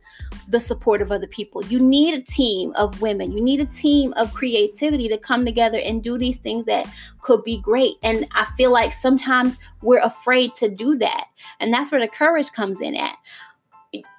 the 0.47 0.59
support 0.59 1.01
of 1.01 1.11
other 1.11 1.27
people. 1.27 1.63
You 1.65 1.79
need 1.79 2.13
a 2.13 2.21
team 2.21 2.73
of 2.75 3.01
women. 3.01 3.31
You 3.31 3.41
need 3.41 3.59
a 3.59 3.65
team 3.65 4.13
of 4.13 4.33
creativity 4.33 5.07
to 5.09 5.17
come 5.17 5.45
together 5.45 5.79
and 5.83 6.03
do 6.03 6.17
these 6.17 6.37
things 6.37 6.65
that 6.65 6.87
could 7.21 7.43
be 7.43 7.59
great. 7.59 7.95
And 8.03 8.27
I 8.31 8.45
feel 8.45 8.71
like 8.71 8.93
sometimes 8.93 9.57
we're 9.81 10.03
afraid 10.03 10.53
to 10.55 10.69
do 10.69 10.95
that. 10.97 11.27
And 11.59 11.73
that's 11.73 11.91
where 11.91 12.01
the 12.01 12.07
courage 12.07 12.51
comes 12.51 12.81
in 12.81 12.95
at 12.95 13.17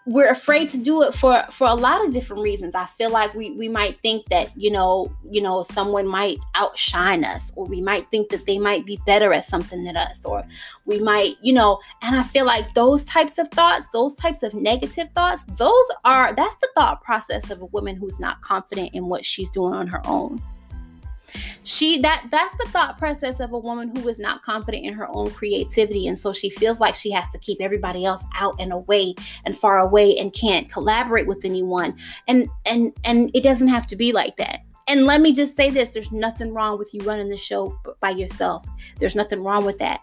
we're 0.06 0.30
afraid 0.30 0.68
to 0.70 0.78
do 0.78 1.02
it 1.02 1.12
for 1.12 1.42
for 1.50 1.66
a 1.66 1.74
lot 1.74 2.04
of 2.04 2.12
different 2.12 2.42
reasons. 2.42 2.74
I 2.74 2.84
feel 2.84 3.10
like 3.10 3.34
we 3.34 3.50
we 3.50 3.68
might 3.68 4.00
think 4.00 4.26
that 4.26 4.56
you 4.56 4.70
know 4.70 5.12
you 5.28 5.42
know 5.42 5.62
someone 5.62 6.06
might 6.06 6.38
outshine 6.54 7.24
us 7.24 7.52
or 7.56 7.64
we 7.66 7.80
might 7.80 8.08
think 8.10 8.28
that 8.30 8.46
they 8.46 8.58
might 8.58 8.86
be 8.86 9.00
better 9.04 9.32
at 9.32 9.44
something 9.44 9.82
than 9.82 9.96
us 9.96 10.24
or 10.24 10.44
we 10.84 11.00
might 11.00 11.34
you 11.42 11.52
know 11.52 11.80
and 12.02 12.16
i 12.16 12.22
feel 12.22 12.46
like 12.46 12.72
those 12.74 13.04
types 13.04 13.38
of 13.38 13.48
thoughts 13.48 13.88
those 13.92 14.14
types 14.14 14.42
of 14.42 14.54
negative 14.54 15.08
thoughts 15.08 15.44
those 15.56 15.90
are 16.04 16.32
that's 16.34 16.56
the 16.56 16.68
thought 16.74 17.02
process 17.02 17.50
of 17.50 17.60
a 17.60 17.66
woman 17.66 17.96
who's 17.96 18.20
not 18.20 18.40
confident 18.40 18.90
in 18.94 19.06
what 19.06 19.24
she's 19.24 19.50
doing 19.50 19.74
on 19.74 19.86
her 19.86 20.00
own 20.06 20.40
she 21.62 21.98
that 22.00 22.26
that's 22.30 22.54
the 22.54 22.66
thought 22.68 22.98
process 22.98 23.40
of 23.40 23.52
a 23.52 23.58
woman 23.58 23.94
who 23.94 24.08
is 24.08 24.18
not 24.18 24.42
confident 24.42 24.84
in 24.84 24.92
her 24.92 25.08
own 25.08 25.30
creativity 25.30 26.06
and 26.06 26.18
so 26.18 26.32
she 26.32 26.50
feels 26.50 26.80
like 26.80 26.94
she 26.94 27.10
has 27.10 27.28
to 27.30 27.38
keep 27.38 27.60
everybody 27.60 28.04
else 28.04 28.24
out 28.38 28.54
and 28.58 28.72
away 28.72 29.14
and 29.44 29.56
far 29.56 29.78
away 29.78 30.16
and 30.16 30.32
can't 30.32 30.70
collaborate 30.70 31.26
with 31.26 31.44
anyone 31.44 31.96
and 32.28 32.48
and 32.64 32.92
and 33.04 33.30
it 33.34 33.42
doesn't 33.42 33.68
have 33.68 33.86
to 33.86 33.96
be 33.96 34.12
like 34.12 34.36
that 34.36 34.60
And 34.88 35.04
let 35.04 35.20
me 35.20 35.32
just 35.32 35.56
say 35.56 35.70
this 35.70 35.90
there's 35.90 36.12
nothing 36.12 36.54
wrong 36.54 36.78
with 36.78 36.94
you 36.94 37.00
running 37.00 37.28
the 37.28 37.36
show 37.36 37.76
by 38.00 38.10
yourself. 38.10 38.66
There's 38.98 39.16
nothing 39.16 39.42
wrong 39.42 39.64
with 39.64 39.78
that. 39.78 40.00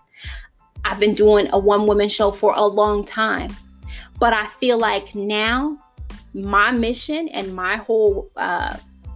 I've 0.86 1.00
been 1.00 1.13
doing 1.13 1.48
a 1.54 1.60
one 1.60 1.88
woman 1.88 2.10
show 2.10 2.32
for 2.32 2.54
a 2.56 2.66
long 2.66 3.06
time. 3.06 3.56
But 4.20 4.34
I 4.34 4.46
feel 4.46 4.78
like 4.78 5.16
now 5.16 5.78
my 6.34 6.72
mission 6.72 7.30
and 7.30 7.56
my 7.56 7.78
whole 7.78 8.30
uh, 8.36 8.75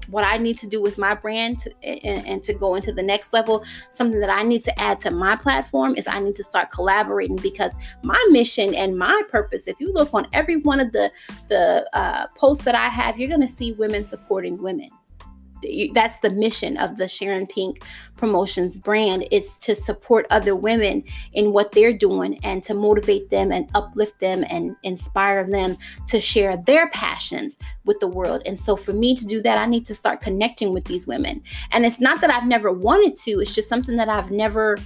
what 0.09 0.25
I 0.25 0.37
need 0.37 0.57
to 0.57 0.67
do 0.67 0.81
with 0.81 0.97
my 0.97 1.13
brand 1.13 1.59
to, 1.59 1.73
and, 1.83 2.25
and, 2.27 2.43
to 2.43 2.53
go 2.53 2.75
into 2.75 2.91
the 2.91 3.03
next 3.03 3.33
level, 3.33 3.63
something 3.89 4.19
that 4.19 4.29
I 4.29 4.43
need 4.43 4.63
to 4.63 4.79
add 4.79 4.99
to 4.99 5.11
my 5.11 5.35
platform 5.35 5.95
is 5.95 6.07
I 6.07 6.19
need 6.19 6.35
to 6.35 6.43
start 6.43 6.71
collaborating 6.71 7.37
because 7.37 7.75
my 8.03 8.23
mission 8.31 8.73
and 8.75 8.97
my 8.97 9.21
purpose, 9.29 9.67
if 9.67 9.79
you 9.79 9.91
look 9.93 10.13
on 10.13 10.27
every 10.33 10.57
one 10.57 10.79
of 10.79 10.91
the 10.91 11.11
the 11.49 11.87
uh, 11.93 12.27
posts 12.35 12.63
that 12.65 12.75
I 12.75 12.87
have, 12.87 13.19
you're 13.19 13.29
going 13.29 13.41
to 13.41 13.47
see 13.47 13.73
women 13.73 14.03
supporting 14.03 14.61
women 14.61 14.89
that's 15.93 16.19
the 16.19 16.29
mission 16.29 16.77
of 16.77 16.97
the 16.97 17.07
Sharing 17.07 17.47
Pink 17.47 17.83
Promotions 18.15 18.77
brand. 18.77 19.27
It's 19.31 19.59
to 19.59 19.75
support 19.75 20.25
other 20.29 20.55
women 20.55 21.03
in 21.33 21.53
what 21.53 21.71
they're 21.71 21.93
doing 21.93 22.39
and 22.43 22.63
to 22.63 22.73
motivate 22.73 23.29
them 23.29 23.51
and 23.51 23.69
uplift 23.75 24.19
them 24.19 24.43
and 24.49 24.75
inspire 24.83 25.49
them 25.49 25.77
to 26.07 26.19
share 26.19 26.57
their 26.57 26.89
passions 26.89 27.57
with 27.85 27.99
the 27.99 28.07
world. 28.07 28.41
And 28.45 28.57
so 28.57 28.75
for 28.75 28.93
me 28.93 29.15
to 29.15 29.25
do 29.25 29.41
that, 29.41 29.57
I 29.57 29.65
need 29.65 29.85
to 29.87 29.95
start 29.95 30.21
connecting 30.21 30.73
with 30.73 30.85
these 30.85 31.07
women. 31.07 31.41
And 31.71 31.85
it's 31.85 31.99
not 31.99 32.21
that 32.21 32.29
I've 32.29 32.47
never 32.47 32.71
wanted 32.71 33.15
to, 33.23 33.39
it's 33.39 33.53
just 33.53 33.69
something 33.69 33.95
that 33.97 34.09
I've 34.09 34.31
never 34.31 34.77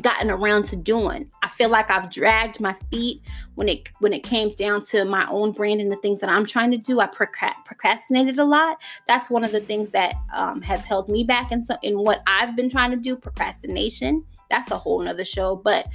gotten 0.00 0.30
around 0.30 0.64
to 0.66 0.76
doing. 0.76 1.30
I 1.42 1.48
feel 1.48 1.68
like 1.68 1.90
I've 1.90 2.10
dragged 2.10 2.60
my 2.60 2.74
feet 2.90 3.20
when 3.56 3.68
it 3.68 3.88
when 3.98 4.12
it 4.12 4.22
came 4.22 4.54
down 4.54 4.82
to 4.86 5.04
my 5.04 5.26
own 5.30 5.52
brand 5.52 5.80
and 5.80 5.92
the 5.92 5.96
things 5.96 6.20
that 6.20 6.30
I'm 6.30 6.46
trying 6.46 6.70
to 6.70 6.78
do. 6.78 7.00
I 7.00 7.06
procrastinated 7.06 8.38
a 8.38 8.44
lot. 8.44 8.80
That's 9.06 9.30
one 9.30 9.44
of 9.44 9.52
the 9.52 9.60
things 9.60 9.90
that 9.90 10.14
um, 10.34 10.62
has 10.62 10.84
held 10.84 11.08
me 11.08 11.24
back 11.24 11.52
in 11.52 11.62
so 11.62 11.76
in 11.82 11.98
what 11.98 12.22
I've 12.26 12.56
been 12.56 12.70
trying 12.70 12.90
to 12.92 12.96
do. 12.96 13.16
Procrastination. 13.16 14.24
That's 14.48 14.70
a 14.70 14.78
whole 14.78 15.00
nother 15.02 15.24
show, 15.24 15.56
but. 15.56 15.86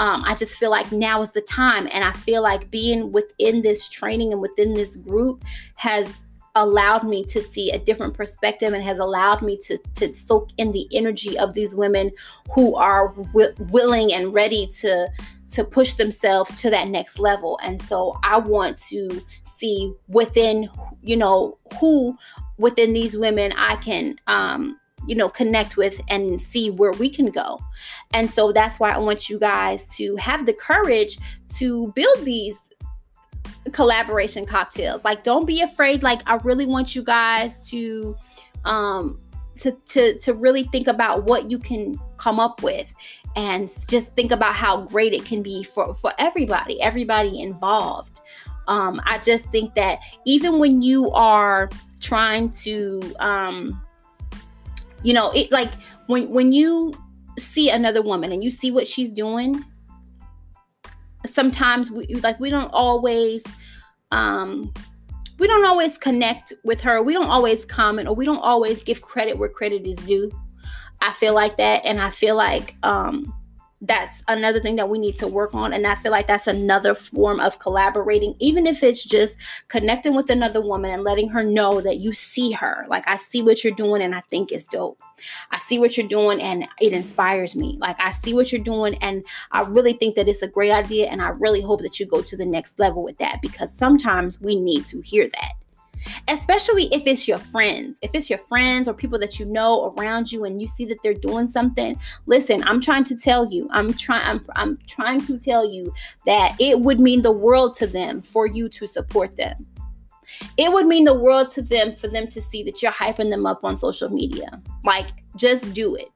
Um, 0.00 0.22
I 0.24 0.36
just 0.36 0.56
feel 0.60 0.70
like 0.70 0.92
now 0.92 1.22
is 1.22 1.32
the 1.32 1.40
time, 1.40 1.88
and 1.92 2.04
I 2.04 2.12
feel 2.12 2.40
like 2.40 2.70
being 2.70 3.10
within 3.10 3.62
this 3.62 3.88
training 3.88 4.30
and 4.30 4.40
within 4.40 4.74
this 4.74 4.94
group 4.94 5.44
has 5.74 6.22
allowed 6.62 7.04
me 7.04 7.24
to 7.24 7.40
see 7.40 7.70
a 7.70 7.78
different 7.78 8.14
perspective 8.14 8.72
and 8.72 8.82
has 8.82 8.98
allowed 8.98 9.42
me 9.42 9.56
to 9.56 9.78
to 9.94 10.12
soak 10.12 10.50
in 10.58 10.70
the 10.72 10.86
energy 10.92 11.38
of 11.38 11.54
these 11.54 11.74
women 11.74 12.10
who 12.52 12.74
are 12.74 13.08
w- 13.08 13.54
willing 13.70 14.12
and 14.12 14.34
ready 14.34 14.66
to 14.66 15.08
to 15.48 15.64
push 15.64 15.94
themselves 15.94 16.60
to 16.60 16.70
that 16.70 16.88
next 16.88 17.18
level. 17.18 17.58
And 17.62 17.80
so 17.80 18.18
i 18.22 18.38
want 18.38 18.76
to 18.88 19.22
see 19.42 19.92
within 20.08 20.68
you 21.02 21.16
know 21.16 21.56
who 21.80 22.16
within 22.58 22.92
these 22.92 23.16
women 23.16 23.52
i 23.56 23.76
can 23.76 24.16
um 24.26 24.78
you 25.06 25.14
know 25.14 25.28
connect 25.28 25.76
with 25.76 26.00
and 26.08 26.40
see 26.40 26.70
where 26.70 26.92
we 26.92 27.08
can 27.08 27.30
go. 27.30 27.60
And 28.12 28.30
so 28.30 28.52
that's 28.52 28.78
why 28.80 28.90
i 28.90 28.98
want 28.98 29.28
you 29.28 29.38
guys 29.38 29.96
to 29.96 30.16
have 30.16 30.44
the 30.44 30.52
courage 30.52 31.18
to 31.56 31.92
build 31.92 32.24
these 32.24 32.70
collaboration 33.72 34.46
cocktails. 34.46 35.04
Like 35.04 35.22
don't 35.22 35.46
be 35.46 35.62
afraid. 35.62 36.02
Like 36.02 36.28
I 36.28 36.36
really 36.36 36.66
want 36.66 36.94
you 36.94 37.02
guys 37.02 37.68
to 37.70 38.16
um 38.64 39.18
to 39.58 39.72
to 39.86 40.18
to 40.18 40.34
really 40.34 40.64
think 40.64 40.86
about 40.86 41.24
what 41.24 41.50
you 41.50 41.58
can 41.58 41.98
come 42.16 42.40
up 42.40 42.62
with 42.62 42.94
and 43.36 43.68
just 43.88 44.14
think 44.14 44.32
about 44.32 44.54
how 44.54 44.82
great 44.82 45.12
it 45.12 45.24
can 45.24 45.42
be 45.42 45.62
for 45.62 45.92
for 45.94 46.12
everybody, 46.18 46.80
everybody 46.80 47.40
involved. 47.40 48.20
Um 48.66 49.00
I 49.04 49.18
just 49.18 49.46
think 49.50 49.74
that 49.74 49.98
even 50.24 50.58
when 50.58 50.82
you 50.82 51.10
are 51.12 51.70
trying 52.00 52.50
to 52.50 53.00
um 53.20 53.82
you 55.02 55.12
know, 55.12 55.30
it 55.32 55.52
like 55.52 55.70
when 56.06 56.28
when 56.30 56.52
you 56.52 56.92
see 57.38 57.70
another 57.70 58.02
woman 58.02 58.32
and 58.32 58.42
you 58.42 58.50
see 58.50 58.70
what 58.70 58.86
she's 58.86 59.10
doing 59.10 59.64
sometimes 61.28 61.90
we 61.90 62.06
like 62.06 62.38
we 62.40 62.50
don't 62.50 62.70
always 62.72 63.44
um 64.10 64.72
we 65.38 65.46
don't 65.46 65.64
always 65.64 65.96
connect 65.96 66.52
with 66.64 66.80
her. 66.80 67.02
We 67.02 67.12
don't 67.12 67.28
always 67.28 67.64
comment 67.64 68.08
or 68.08 68.14
we 68.14 68.24
don't 68.24 68.42
always 68.42 68.82
give 68.82 69.02
credit 69.02 69.38
where 69.38 69.48
credit 69.48 69.86
is 69.86 69.96
due. 69.96 70.30
I 71.00 71.12
feel 71.12 71.32
like 71.32 71.56
that 71.58 71.84
and 71.84 72.00
i 72.00 72.10
feel 72.10 72.34
like 72.34 72.74
um 72.82 73.32
that's 73.82 74.22
another 74.26 74.60
thing 74.60 74.76
that 74.76 74.88
we 74.88 74.98
need 74.98 75.14
to 75.14 75.28
work 75.28 75.54
on 75.54 75.72
and 75.72 75.86
i 75.86 75.94
feel 75.94 76.10
like 76.10 76.26
that's 76.26 76.48
another 76.48 76.94
form 76.94 77.38
of 77.38 77.58
collaborating 77.60 78.34
even 78.40 78.66
if 78.66 78.82
it's 78.82 79.04
just 79.04 79.38
connecting 79.68 80.14
with 80.14 80.30
another 80.30 80.60
woman 80.60 80.90
and 80.90 81.04
letting 81.04 81.28
her 81.28 81.42
know 81.42 81.80
that 81.80 81.98
you 81.98 82.12
see 82.12 82.52
her. 82.52 82.84
Like 82.88 83.06
i 83.08 83.16
see 83.16 83.42
what 83.42 83.62
you're 83.62 83.74
doing 83.74 84.02
and 84.02 84.14
i 84.14 84.20
think 84.20 84.52
it's 84.52 84.66
dope. 84.66 85.00
I 85.50 85.58
see 85.58 85.78
what 85.78 85.96
you're 85.96 86.08
doing 86.08 86.40
and 86.40 86.66
it 86.80 86.92
inspires 86.92 87.56
me. 87.56 87.76
Like 87.80 87.96
i 87.98 88.10
see 88.10 88.34
what 88.34 88.52
you're 88.52 88.62
doing 88.62 88.96
and 88.96 89.24
i 89.52 89.62
really 89.62 89.92
think 89.92 90.16
that 90.16 90.28
it's 90.28 90.42
a 90.42 90.48
great 90.48 90.72
idea 90.72 91.06
and 91.06 91.22
i 91.22 91.28
really 91.28 91.60
hope 91.60 91.80
that 91.80 92.00
you 92.00 92.06
go 92.06 92.22
to 92.22 92.36
the 92.36 92.46
next 92.46 92.78
level 92.78 93.02
with 93.02 93.18
that 93.18 93.40
because 93.42 93.72
sometimes 93.72 94.40
we 94.40 94.58
need 94.58 94.86
to 94.86 95.00
hear 95.00 95.28
that 95.28 95.52
especially 96.28 96.84
if 96.92 97.06
it's 97.06 97.26
your 97.26 97.38
friends. 97.38 97.98
If 98.02 98.14
it's 98.14 98.30
your 98.30 98.38
friends 98.38 98.88
or 98.88 98.94
people 98.94 99.18
that 99.18 99.38
you 99.38 99.46
know 99.46 99.94
around 99.96 100.30
you 100.30 100.44
and 100.44 100.60
you 100.60 100.68
see 100.68 100.84
that 100.86 100.98
they're 101.02 101.14
doing 101.14 101.46
something, 101.46 101.98
listen, 102.26 102.62
I'm 102.64 102.80
trying 102.80 103.04
to 103.04 103.16
tell 103.16 103.50
you. 103.50 103.68
I'm 103.70 103.92
trying 103.92 104.24
I'm, 104.24 104.46
I'm 104.56 104.78
trying 104.86 105.20
to 105.22 105.38
tell 105.38 105.68
you 105.70 105.92
that 106.26 106.56
it 106.58 106.80
would 106.80 107.00
mean 107.00 107.22
the 107.22 107.32
world 107.32 107.74
to 107.76 107.86
them 107.86 108.22
for 108.22 108.46
you 108.46 108.68
to 108.70 108.86
support 108.86 109.36
them. 109.36 109.66
It 110.56 110.70
would 110.72 110.86
mean 110.86 111.04
the 111.04 111.18
world 111.18 111.48
to 111.50 111.62
them 111.62 111.92
for 111.92 112.08
them 112.08 112.28
to 112.28 112.40
see 112.40 112.62
that 112.64 112.82
you're 112.82 112.92
hyping 112.92 113.30
them 113.30 113.46
up 113.46 113.64
on 113.64 113.76
social 113.76 114.08
media. 114.08 114.60
Like 114.84 115.06
just 115.36 115.72
do 115.72 115.94
it. 115.94 116.08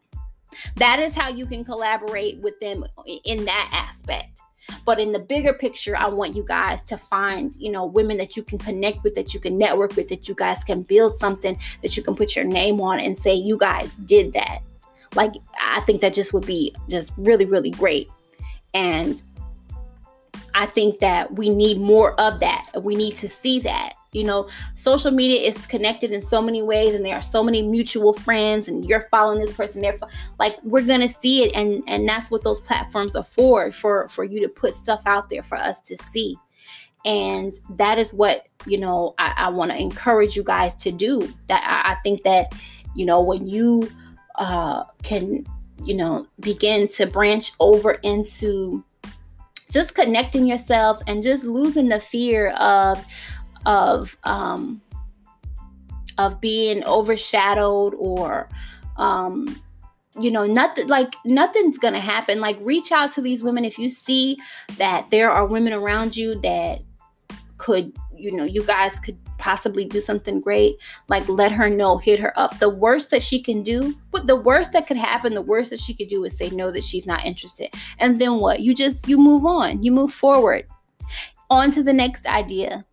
That 0.76 0.98
is 0.98 1.16
how 1.16 1.28
you 1.30 1.46
can 1.46 1.64
collaborate 1.64 2.38
with 2.40 2.58
them 2.60 2.84
in 3.24 3.44
that 3.46 3.70
aspect. 3.72 4.42
But 4.84 4.98
in 4.98 5.12
the 5.12 5.18
bigger 5.18 5.52
picture, 5.52 5.96
I 5.96 6.08
want 6.08 6.36
you 6.36 6.44
guys 6.46 6.82
to 6.82 6.96
find, 6.96 7.54
you 7.56 7.70
know, 7.70 7.84
women 7.84 8.16
that 8.18 8.36
you 8.36 8.42
can 8.42 8.58
connect 8.58 9.02
with, 9.02 9.14
that 9.14 9.34
you 9.34 9.40
can 9.40 9.58
network 9.58 9.96
with, 9.96 10.08
that 10.08 10.28
you 10.28 10.34
guys 10.34 10.64
can 10.64 10.82
build 10.82 11.16
something 11.16 11.58
that 11.82 11.96
you 11.96 12.02
can 12.02 12.14
put 12.14 12.36
your 12.36 12.44
name 12.44 12.80
on 12.80 13.00
and 13.00 13.16
say, 13.16 13.34
you 13.34 13.56
guys 13.56 13.96
did 13.98 14.32
that. 14.32 14.60
Like, 15.14 15.32
I 15.60 15.80
think 15.80 16.00
that 16.00 16.14
just 16.14 16.32
would 16.32 16.46
be 16.46 16.74
just 16.88 17.12
really, 17.16 17.44
really 17.44 17.70
great. 17.70 18.08
And 18.74 19.22
I 20.54 20.66
think 20.66 21.00
that 21.00 21.34
we 21.34 21.50
need 21.50 21.78
more 21.78 22.18
of 22.20 22.40
that. 22.40 22.66
We 22.82 22.94
need 22.94 23.16
to 23.16 23.28
see 23.28 23.60
that. 23.60 23.94
You 24.12 24.24
know, 24.24 24.46
social 24.74 25.10
media 25.10 25.40
is 25.40 25.66
connected 25.66 26.12
in 26.12 26.20
so 26.20 26.42
many 26.42 26.60
ways, 26.60 26.94
and 26.94 27.02
there 27.02 27.14
are 27.14 27.22
so 27.22 27.42
many 27.42 27.62
mutual 27.62 28.12
friends, 28.12 28.68
and 28.68 28.86
you're 28.86 29.08
following 29.10 29.38
this 29.38 29.54
person. 29.54 29.80
They're 29.80 29.96
like 30.38 30.58
we're 30.64 30.82
gonna 30.86 31.08
see 31.08 31.44
it, 31.44 31.56
and 31.56 31.82
and 31.86 32.06
that's 32.06 32.30
what 32.30 32.44
those 32.44 32.60
platforms 32.60 33.16
are 33.16 33.22
for 33.22 33.72
for 33.72 34.08
for 34.08 34.24
you 34.24 34.42
to 34.42 34.50
put 34.50 34.74
stuff 34.74 35.00
out 35.06 35.30
there 35.30 35.40
for 35.40 35.56
us 35.56 35.80
to 35.80 35.96
see, 35.96 36.36
and 37.06 37.58
that 37.78 37.96
is 37.96 38.12
what 38.12 38.46
you 38.66 38.76
know 38.76 39.14
I, 39.16 39.32
I 39.34 39.48
want 39.48 39.70
to 39.70 39.80
encourage 39.80 40.36
you 40.36 40.44
guys 40.44 40.74
to 40.74 40.92
do. 40.92 41.32
That 41.48 41.64
I, 41.66 41.92
I 41.92 41.94
think 42.02 42.22
that 42.24 42.52
you 42.94 43.06
know 43.06 43.22
when 43.22 43.48
you 43.48 43.90
uh, 44.34 44.84
can 45.02 45.46
you 45.84 45.96
know 45.96 46.26
begin 46.40 46.86
to 46.88 47.06
branch 47.06 47.52
over 47.60 47.92
into 48.02 48.84
just 49.70 49.94
connecting 49.94 50.46
yourselves 50.46 51.02
and 51.06 51.22
just 51.22 51.44
losing 51.44 51.88
the 51.88 51.98
fear 51.98 52.50
of 52.58 53.02
of 53.66 54.16
um, 54.24 54.80
of 56.18 56.40
being 56.40 56.84
overshadowed 56.84 57.94
or 57.94 58.48
um, 58.96 59.60
you 60.20 60.30
know 60.30 60.46
nothing 60.46 60.88
like 60.88 61.14
nothing's 61.24 61.78
gonna 61.78 62.00
happen. 62.00 62.40
Like 62.40 62.58
reach 62.60 62.92
out 62.92 63.10
to 63.10 63.22
these 63.22 63.42
women 63.42 63.64
if 63.64 63.78
you 63.78 63.88
see 63.88 64.36
that 64.76 65.10
there 65.10 65.30
are 65.30 65.46
women 65.46 65.72
around 65.72 66.16
you 66.16 66.40
that 66.40 66.84
could 67.56 67.92
you 68.14 68.36
know 68.36 68.44
you 68.44 68.62
guys 68.64 68.98
could 69.00 69.18
possibly 69.38 69.84
do 69.84 70.00
something 70.00 70.40
great. 70.40 70.76
Like 71.08 71.28
let 71.28 71.50
her 71.50 71.70
know 71.70 71.96
hit 71.96 72.18
her 72.20 72.38
up. 72.38 72.58
The 72.58 72.68
worst 72.68 73.10
that 73.10 73.22
she 73.22 73.42
can 73.42 73.62
do 73.62 73.94
but 74.10 74.26
the 74.26 74.36
worst 74.36 74.72
that 74.72 74.86
could 74.86 74.98
happen 74.98 75.34
the 75.34 75.42
worst 75.42 75.70
that 75.70 75.80
she 75.80 75.94
could 75.94 76.08
do 76.08 76.24
is 76.24 76.36
say 76.36 76.50
no 76.50 76.70
that 76.70 76.84
she's 76.84 77.06
not 77.06 77.24
interested. 77.24 77.70
And 77.98 78.20
then 78.20 78.36
what? 78.36 78.60
You 78.60 78.74
just 78.74 79.08
you 79.08 79.16
move 79.16 79.46
on. 79.46 79.82
You 79.82 79.92
move 79.92 80.12
forward. 80.12 80.66
On 81.50 81.70
to 81.70 81.82
the 81.82 81.92
next 81.92 82.26
idea 82.26 82.84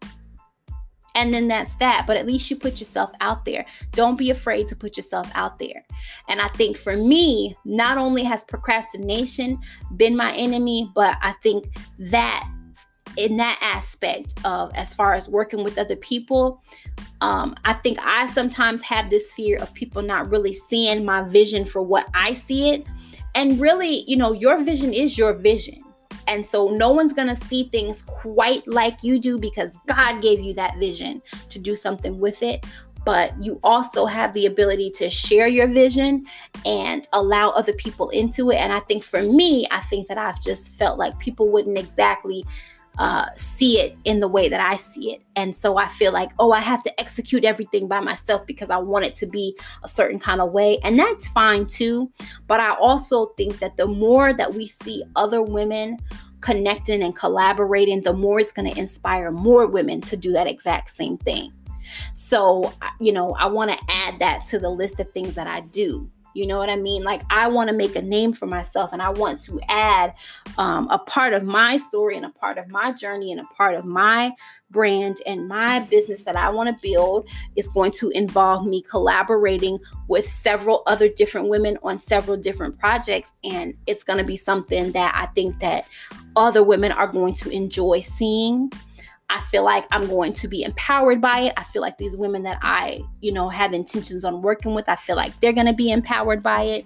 and 1.15 1.33
then 1.33 1.47
that's 1.47 1.75
that. 1.75 2.05
But 2.07 2.17
at 2.17 2.25
least 2.25 2.49
you 2.49 2.55
put 2.55 2.79
yourself 2.79 3.11
out 3.21 3.45
there. 3.45 3.65
Don't 3.93 4.17
be 4.17 4.29
afraid 4.29 4.67
to 4.67 4.75
put 4.75 4.97
yourself 4.97 5.29
out 5.33 5.59
there. 5.59 5.85
And 6.27 6.41
I 6.41 6.47
think 6.49 6.77
for 6.77 6.95
me, 6.95 7.55
not 7.65 7.97
only 7.97 8.23
has 8.23 8.43
procrastination 8.43 9.59
been 9.97 10.15
my 10.15 10.31
enemy, 10.33 10.91
but 10.93 11.17
I 11.21 11.31
think 11.43 11.67
that 11.97 12.49
in 13.17 13.37
that 13.37 13.59
aspect 13.61 14.33
of 14.45 14.71
as 14.75 14.93
far 14.93 15.13
as 15.13 15.27
working 15.27 15.63
with 15.63 15.77
other 15.77 15.95
people, 15.95 16.61
um, 17.21 17.55
I 17.65 17.73
think 17.73 17.99
I 18.01 18.27
sometimes 18.27 18.81
have 18.83 19.09
this 19.09 19.33
fear 19.33 19.59
of 19.59 19.73
people 19.73 20.01
not 20.01 20.29
really 20.29 20.53
seeing 20.53 21.03
my 21.03 21.23
vision 21.23 21.65
for 21.65 21.81
what 21.81 22.07
I 22.13 22.33
see 22.33 22.69
it. 22.69 22.85
And 23.35 23.59
really, 23.59 24.03
you 24.07 24.15
know, 24.15 24.31
your 24.31 24.63
vision 24.63 24.93
is 24.93 25.17
your 25.17 25.33
vision. 25.33 25.83
And 26.29 26.45
so 26.45 26.67
no 26.69 26.91
one's 26.91 27.11
going 27.11 27.27
to 27.27 27.35
see 27.35 27.63
things 27.65 28.03
quite 28.03 28.65
like 28.67 29.03
you 29.03 29.19
do 29.19 29.39
because 29.39 29.75
God 29.87 30.21
gave 30.21 30.39
you 30.39 30.53
that 30.53 30.77
vision 30.77 31.21
to 31.49 31.59
do 31.59 31.75
something 31.75 32.19
with 32.19 32.41
it. 32.43 32.65
but 33.05 33.33
you 33.43 33.59
also 33.63 34.05
have 34.05 34.33
the 34.33 34.45
ability 34.45 34.89
to 34.91 35.09
share 35.09 35.47
your 35.47 35.67
vision 35.67 36.25
and 36.65 37.07
allow 37.13 37.49
other 37.49 37.73
people 37.73 38.09
into 38.09 38.51
it. 38.51 38.57
And 38.57 38.71
I 38.73 38.79
think 38.81 39.03
for 39.03 39.23
me, 39.23 39.65
I 39.71 39.79
think 39.79 40.07
that 40.07 40.17
I've 40.17 40.41
just 40.41 40.77
felt 40.77 40.99
like 40.99 41.17
people 41.17 41.49
wouldn't 41.49 41.77
exactly 41.77 42.45
uh, 42.99 43.25
see 43.35 43.79
it 43.79 43.97
in 44.03 44.19
the 44.19 44.27
way 44.27 44.49
that 44.49 44.59
I 44.59 44.75
see 44.75 45.13
it. 45.13 45.21
And 45.37 45.55
so 45.55 45.77
I 45.77 45.87
feel 45.87 46.11
like, 46.11 46.31
oh, 46.37 46.51
I 46.51 46.59
have 46.59 46.83
to 46.83 46.99
execute 46.99 47.45
everything 47.45 47.87
by 47.87 48.01
myself 48.01 48.45
because 48.45 48.69
I 48.69 48.77
want 48.77 49.05
it 49.05 49.15
to 49.15 49.25
be 49.25 49.57
a 49.83 49.87
certain 49.87 50.19
kind 50.19 50.41
of 50.41 50.51
way. 50.51 50.79
And 50.83 50.99
that's 50.99 51.29
fine 51.29 51.65
too. 51.65 52.11
But 52.47 52.59
I 52.59 52.75
also 52.75 53.27
think 53.37 53.59
that 53.59 53.77
the 53.77 53.87
more 53.87 54.33
that 54.33 54.53
we 54.53 54.65
see 54.65 55.01
other 55.15 55.41
women 55.41 55.97
connecting 56.41 57.01
and 57.01 57.15
collaborating, 57.15 58.01
the 58.01 58.13
more 58.13 58.41
it's 58.41 58.51
going 58.51 58.69
to 58.69 58.77
inspire 58.77 59.31
more 59.31 59.65
women 59.65 60.01
to 60.01 60.17
do 60.17 60.33
that 60.33 60.47
exact 60.47 60.89
same 60.89 61.17
thing. 61.17 61.53
So, 62.13 62.73
you 62.99 63.13
know, 63.13 63.33
I 63.39 63.47
want 63.47 63.71
to 63.71 63.77
add 63.89 64.19
that 64.19 64.43
to 64.47 64.59
the 64.59 64.69
list 64.69 64.99
of 64.99 65.09
things 65.11 65.35
that 65.35 65.47
I 65.47 65.61
do. 65.61 66.11
You 66.33 66.47
know 66.47 66.57
what 66.57 66.69
I 66.69 66.75
mean? 66.75 67.03
Like, 67.03 67.21
I 67.29 67.47
want 67.47 67.69
to 67.69 67.75
make 67.75 67.95
a 67.95 68.01
name 68.01 68.33
for 68.33 68.45
myself 68.45 68.93
and 68.93 69.01
I 69.01 69.09
want 69.09 69.41
to 69.43 69.59
add 69.67 70.13
um, 70.57 70.87
a 70.89 70.99
part 70.99 71.33
of 71.33 71.43
my 71.43 71.77
story 71.77 72.15
and 72.15 72.25
a 72.25 72.29
part 72.29 72.57
of 72.57 72.67
my 72.69 72.91
journey 72.91 73.31
and 73.31 73.41
a 73.41 73.53
part 73.55 73.75
of 73.75 73.85
my 73.85 74.31
brand 74.71 75.17
and 75.25 75.47
my 75.47 75.79
business 75.79 76.23
that 76.23 76.35
I 76.35 76.49
want 76.49 76.69
to 76.69 76.75
build 76.81 77.27
is 77.55 77.67
going 77.67 77.91
to 77.93 78.09
involve 78.09 78.67
me 78.67 78.83
collaborating 78.83 79.79
with 80.07 80.29
several 80.29 80.83
other 80.85 81.09
different 81.09 81.49
women 81.49 81.77
on 81.83 81.97
several 81.97 82.37
different 82.37 82.77
projects. 82.77 83.33
And 83.43 83.73
it's 83.87 84.03
going 84.03 84.19
to 84.19 84.25
be 84.25 84.35
something 84.35 84.91
that 84.91 85.13
I 85.15 85.25
think 85.33 85.59
that 85.59 85.85
other 86.35 86.63
women 86.63 86.91
are 86.91 87.07
going 87.07 87.33
to 87.35 87.49
enjoy 87.49 88.01
seeing 88.01 88.71
I 89.29 89.39
feel 89.41 89.63
like 89.63 89.85
I'm 89.91 90.07
going 90.07 90.33
to 90.33 90.47
be 90.47 90.63
empowered 90.63 91.21
by 91.21 91.41
it. 91.41 91.53
I 91.55 91.63
feel 91.63 91.81
like 91.81 91.97
these 91.97 92.17
women 92.17 92.43
that 92.43 92.57
I, 92.61 93.01
you 93.21 93.31
know, 93.31 93.47
have 93.47 93.73
intentions 93.73 94.25
on 94.25 94.41
working 94.41 94.73
with, 94.73 94.89
I 94.89 94.95
feel 94.95 95.15
like 95.15 95.39
they're 95.39 95.53
going 95.53 95.67
to 95.67 95.73
be 95.73 95.91
empowered 95.91 96.41
by 96.41 96.63
it. 96.63 96.85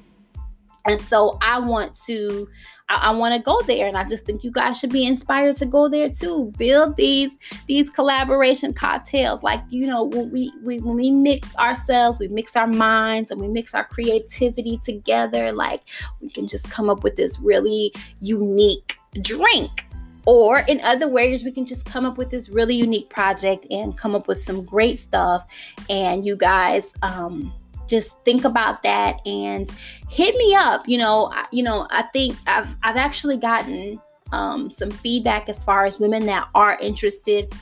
And 0.85 0.99
so 0.99 1.37
I 1.41 1.59
want 1.59 1.97
to, 2.07 2.49
I, 2.89 2.95
I 3.03 3.11
want 3.11 3.33
to 3.33 3.41
go 3.41 3.61
there, 3.61 3.87
and 3.87 3.95
I 3.95 4.03
just 4.03 4.25
think 4.25 4.43
you 4.43 4.51
guys 4.51 4.77
should 4.77 4.91
be 4.91 5.05
inspired 5.05 5.55
to 5.57 5.65
go 5.65 5.87
there 5.87 6.09
too. 6.09 6.51
Build 6.57 6.97
these 6.97 7.37
these 7.67 7.89
collaboration 7.89 8.73
cocktails, 8.73 9.43
like 9.43 9.61
you 9.69 9.87
know, 9.87 10.03
when 10.03 10.29
we, 10.29 10.51
we 10.61 10.81
when 10.81 10.95
we 10.97 11.09
mix 11.09 11.55
ourselves, 11.55 12.19
we 12.19 12.27
mix 12.27 12.57
our 12.57 12.67
minds, 12.67 13.31
and 13.31 13.39
we 13.39 13.47
mix 13.47 13.73
our 13.73 13.85
creativity 13.85 14.77
together. 14.83 15.53
Like 15.53 15.83
we 16.19 16.29
can 16.29 16.47
just 16.47 16.69
come 16.69 16.89
up 16.89 17.01
with 17.01 17.15
this 17.15 17.39
really 17.39 17.93
unique 18.19 18.97
drink 19.21 19.87
or 20.25 20.59
in 20.67 20.79
other 20.81 21.07
ways, 21.07 21.43
we 21.43 21.51
can 21.51 21.65
just 21.65 21.85
come 21.85 22.05
up 22.05 22.17
with 22.17 22.29
this 22.29 22.49
really 22.49 22.75
unique 22.75 23.09
project 23.09 23.67
and 23.69 23.97
come 23.97 24.15
up 24.15 24.27
with 24.27 24.41
some 24.41 24.63
great 24.63 24.97
stuff. 24.97 25.45
And 25.89 26.25
you 26.25 26.35
guys, 26.35 26.93
um, 27.01 27.53
just 27.87 28.17
think 28.23 28.45
about 28.45 28.81
that 28.83 29.25
and 29.27 29.69
hit 30.09 30.35
me 30.35 30.55
up. 30.55 30.87
You 30.87 30.97
know, 30.97 31.29
I, 31.33 31.45
you 31.51 31.63
know, 31.63 31.87
I 31.91 32.03
think 32.03 32.37
I've 32.47 32.75
I've 32.83 32.97
actually 32.97 33.37
gotten 33.37 33.99
um, 34.31 34.69
some 34.69 34.89
feedback 34.89 35.49
as 35.49 35.63
far 35.63 35.85
as 35.85 35.99
women 35.99 36.25
that 36.25 36.47
are 36.55 36.77
interested 36.81 37.53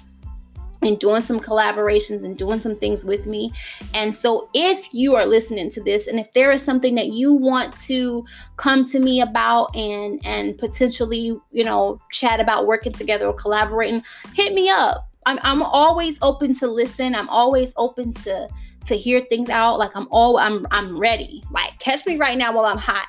and 0.84 1.00
doing 1.00 1.22
some 1.22 1.40
collaborations 1.40 2.24
and 2.24 2.38
doing 2.38 2.60
some 2.60 2.76
things 2.76 3.06
with 3.06 3.28
me. 3.28 3.52
And 3.94 4.16
so, 4.16 4.50
if 4.54 4.94
you 4.94 5.16
are 5.16 5.26
listening 5.26 5.70
to 5.72 5.84
this, 5.84 6.08
and 6.08 6.20
if 6.20 6.34
there 6.34 6.52
is 6.52 6.62
something 6.62 6.96
that 6.96 7.10
you 7.10 7.34
want 7.34 7.76
to 7.88 8.26
come 8.58 8.86
to 8.86 9.00
me 9.00 9.22
about 9.22 9.76
and 9.76 10.20
and 10.26 10.58
potentially, 10.58 11.38
you 11.52 11.64
know, 11.64 12.00
chat 12.12 12.40
about 12.40 12.68
working 12.68 12.94
together 12.94 13.26
or 13.26 13.34
collaborating, 13.34 14.04
hit 14.34 14.54
me 14.54 14.70
up. 14.70 15.08
I'm, 15.28 15.38
I'm 15.44 15.62
always 15.62 16.18
open 16.24 16.54
to 16.56 16.68
listen. 16.68 17.14
I'm 17.14 17.30
always 17.30 17.74
open 17.78 18.14
to 18.14 18.50
to 18.86 18.96
hear 18.96 19.22
things 19.22 19.50
out. 19.50 19.78
Like 19.78 19.96
I'm 19.96 20.08
all 20.10 20.38
I'm 20.38 20.66
I'm 20.72 20.98
ready. 20.98 21.44
Like 21.52 21.78
catch 21.80 22.06
me 22.06 22.18
right 22.18 22.38
now 22.38 22.56
while 22.56 22.66
I'm 22.66 22.78
hot. 22.78 23.08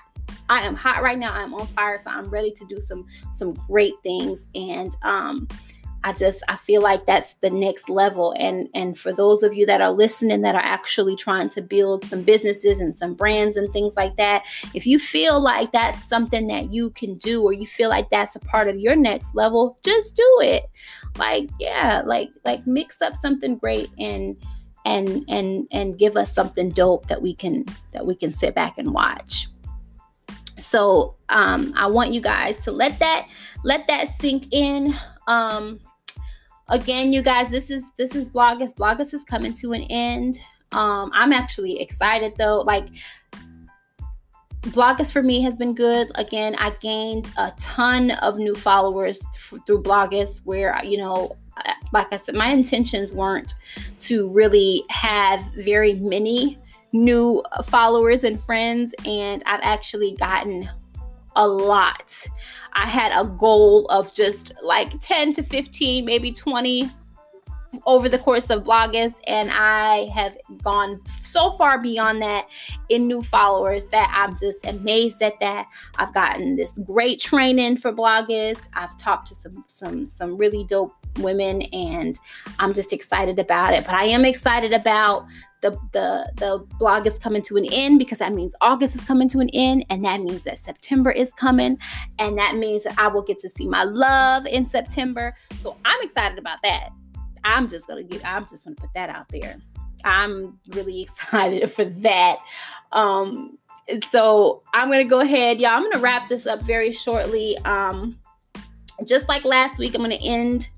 I 0.49 0.61
am 0.61 0.75
hot 0.75 1.03
right 1.03 1.19
now. 1.19 1.33
I'm 1.33 1.55
on 1.55 1.67
fire, 1.69 1.97
so 1.97 2.11
I'm 2.11 2.29
ready 2.29 2.53
to 2.53 2.65
do 2.67 2.79
some 2.79 3.07
some 3.33 3.55
great 3.67 3.95
things. 4.03 4.49
And 4.55 4.95
um, 5.03 5.49
I 6.05 6.13
just 6.13 6.43
I 6.49 6.57
feel 6.57 6.83
like 6.83 7.07
that's 7.07 7.35
the 7.35 7.51
next 7.51 7.89
level. 7.89 8.35
And 8.39 8.69
and 8.75 8.99
for 8.99 9.13
those 9.13 9.43
of 9.43 9.55
you 9.55 9.67
that 9.67 9.81
are 9.81 9.93
listening 9.93 10.43
that 10.43 10.55
are 10.55 10.63
actually 10.63 11.15
trying 11.15 11.49
to 11.51 11.63
build 11.63 12.05
some 12.05 12.23
businesses 12.23 12.81
and 12.81 12.97
some 12.97 13.15
brands 13.15 13.57
and 13.57 13.73
things 13.73 13.97
like 13.97 14.17
that 14.17 14.45
if 14.75 14.87
you 14.87 14.99
feel 14.99 15.41
like 15.41 15.71
that's 15.73 16.09
something 16.09 16.47
that 16.47 16.73
you 16.73 16.91
can 16.91 17.15
do 17.19 17.43
or 17.43 17.53
you 17.53 17.67
feel 17.67 17.89
like 17.89 18.11
that's 18.11 18.35
a 18.35 18.41
part 18.41 18.69
of 18.69 18.77
your 18.77 18.97
next 18.97 19.35
level 19.35 19.79
just 19.85 20.17
do 20.17 20.39
it. 20.43 20.65
Like 21.19 21.49
yeah 21.61 22.03
like 22.05 22.31
like 22.45 22.67
mix 22.67 23.01
up 23.01 23.15
something 23.15 23.57
great 23.59 23.91
and 23.99 24.37
and 24.85 25.25
and 25.29 25.69
and 25.71 25.99
give 25.99 26.17
us 26.17 26.35
something 26.35 26.71
dope 26.71 27.07
that 27.07 27.23
we 27.23 27.35
can 27.35 27.65
that 27.93 28.05
we 28.05 28.17
can 28.17 28.33
sit 28.33 28.55
back 28.57 28.77
and 28.79 28.93
watch. 28.93 29.47
So 30.59 31.15
um 31.29 31.73
i 31.77 31.87
want 31.87 32.13
you 32.13 32.21
guys 32.21 32.59
to 32.65 32.73
let 32.73 32.99
that 32.99 33.29
let 33.63 33.87
that 33.87 34.09
sink 34.09 34.49
in. 34.53 34.95
Um 35.29 35.79
again 36.69 37.13
you 37.13 37.23
guys 37.23 37.49
this 37.49 37.71
is 37.71 37.93
this 37.97 38.15
is 38.15 38.29
Blogust 38.29 38.77
Blogust 38.77 39.15
is 39.15 39.25
coming 39.25 39.53
to 39.55 39.73
an 39.73 39.83
end. 39.91 40.39
Um 40.73 41.11
i'm 41.15 41.33
actually 41.33 41.81
excited 41.81 42.33
though. 42.39 42.61
Like 42.61 42.87
Blogust 44.63 45.13
for 45.13 45.23
me 45.23 45.41
has 45.41 45.57
been 45.57 45.75
good. 45.75 46.11
Again 46.17 46.55
i 46.59 46.71
gained 46.81 47.33
a 47.39 47.53
ton 47.59 48.13
of 48.23 48.39
new 48.39 48.55
followers 48.55 49.25
th- 49.33 49.63
through 49.67 49.83
Blogust 49.83 50.43
where 50.45 50.81
you 50.85 50.99
know 50.99 51.37
like 51.93 52.13
i 52.13 52.17
said 52.17 52.35
my 52.35 52.49
intentions 52.49 53.13
weren't 53.13 53.55
to 53.99 54.29
really 54.31 54.83
have 54.89 55.41
very 55.55 55.95
many 55.95 56.59
new 56.93 57.43
followers 57.65 58.25
and 58.25 58.39
friends 58.41 58.95
and 59.07 59.43
i've 59.47 59.61
actually 59.63 60.13
gotten 60.17 60.69
a 61.37 61.47
lot. 61.47 62.27
I 62.73 62.87
had 62.87 63.13
a 63.19 63.27
goal 63.27 63.87
of 63.87 64.13
just 64.13 64.53
like 64.63 64.99
10 65.01 65.33
to 65.35 65.43
15, 65.43 66.05
maybe 66.05 66.33
20 66.33 66.91
over 67.87 68.09
the 68.09 68.19
course 68.19 68.51
of 68.51 68.65
Blogust, 68.65 69.21
and 69.27 69.51
I 69.51 70.11
have 70.15 70.37
gone 70.63 71.01
so 71.07 71.51
far 71.53 71.81
beyond 71.81 72.21
that 72.23 72.49
in 72.89 73.07
new 73.07 73.23
followers 73.23 73.87
that 73.87 74.11
I'm 74.15 74.37
just 74.37 74.67
amazed 74.67 75.23
at 75.23 75.39
that. 75.41 75.67
I've 75.97 76.13
gotten 76.13 76.57
this 76.57 76.73
great 76.85 77.19
training 77.19 77.79
for 77.79 77.93
Blogust. 77.93 78.69
I've 78.75 78.97
talked 78.99 79.29
to 79.29 79.35
some 79.35 79.65
some 79.69 80.07
some 80.07 80.37
really 80.37 80.65
dope 80.65 80.95
women, 81.19 81.63
and 81.73 82.19
I'm 82.59 82.75
just 82.75 82.93
excited 82.93 83.39
about 83.39 83.75
it. 83.75 83.85
But 83.85 83.95
I 83.95 84.05
am 84.05 84.25
excited 84.25 84.73
about 84.73 85.27
the 85.63 85.71
the 85.93 86.31
the 86.37 86.59
blog 86.79 87.07
is 87.07 87.19
coming 87.19 87.41
to 87.43 87.57
an 87.57 87.65
end 87.73 87.99
because 87.99 88.19
that 88.19 88.33
means 88.33 88.55
August 88.61 88.95
is 88.95 89.01
coming 89.01 89.29
to 89.29 89.39
an 89.39 89.49
end 89.55 89.87
and 89.89 90.05
that 90.05 90.21
means 90.21 90.45
that 90.45 90.59
September 90.59 91.11
is 91.11 91.33
coming 91.33 91.79
and 92.19 92.37
that 92.37 92.57
means 92.57 92.85
that 92.85 92.99
I 92.99 93.09
will 93.09 93.23
get 93.23 93.39
to 93.39 93.49
see 93.49 93.67
my 93.67 93.85
love 93.85 94.45
in 94.47 94.67
September. 94.67 95.35
So 95.61 95.77
I'm 95.85 96.03
excited 96.03 96.39
about 96.39 96.61
that. 96.63 96.91
I'm 97.45 97.69
just 97.69 97.89
to 97.89 98.03
get 98.03 98.21
I'm 98.25 98.47
just 98.47 98.65
to 98.65 98.73
put 98.73 98.93
that 98.95 99.09
out 99.09 99.29
there. 99.31 99.57
I'm 100.05 100.59
really 100.71 101.03
excited 101.03 101.71
for 101.71 101.85
that. 101.85 102.39
Um 102.91 103.57
so 104.09 104.63
I'm 104.75 104.89
to 104.93 105.05
go 105.05 105.21
ahead 105.21 105.61
y'all. 105.61 105.71
I'm 105.71 105.83
to 105.93 105.99
wrap 105.99 106.29
this 106.29 106.47
up 106.47 106.61
very 106.63 106.93
shortly. 106.93 107.57
Um 107.59 108.19
just 109.05 109.29
like 109.29 109.45
last 109.45 109.79
week 109.79 109.95
I'm 109.95 110.03
to 110.11 110.27
end 110.27 110.69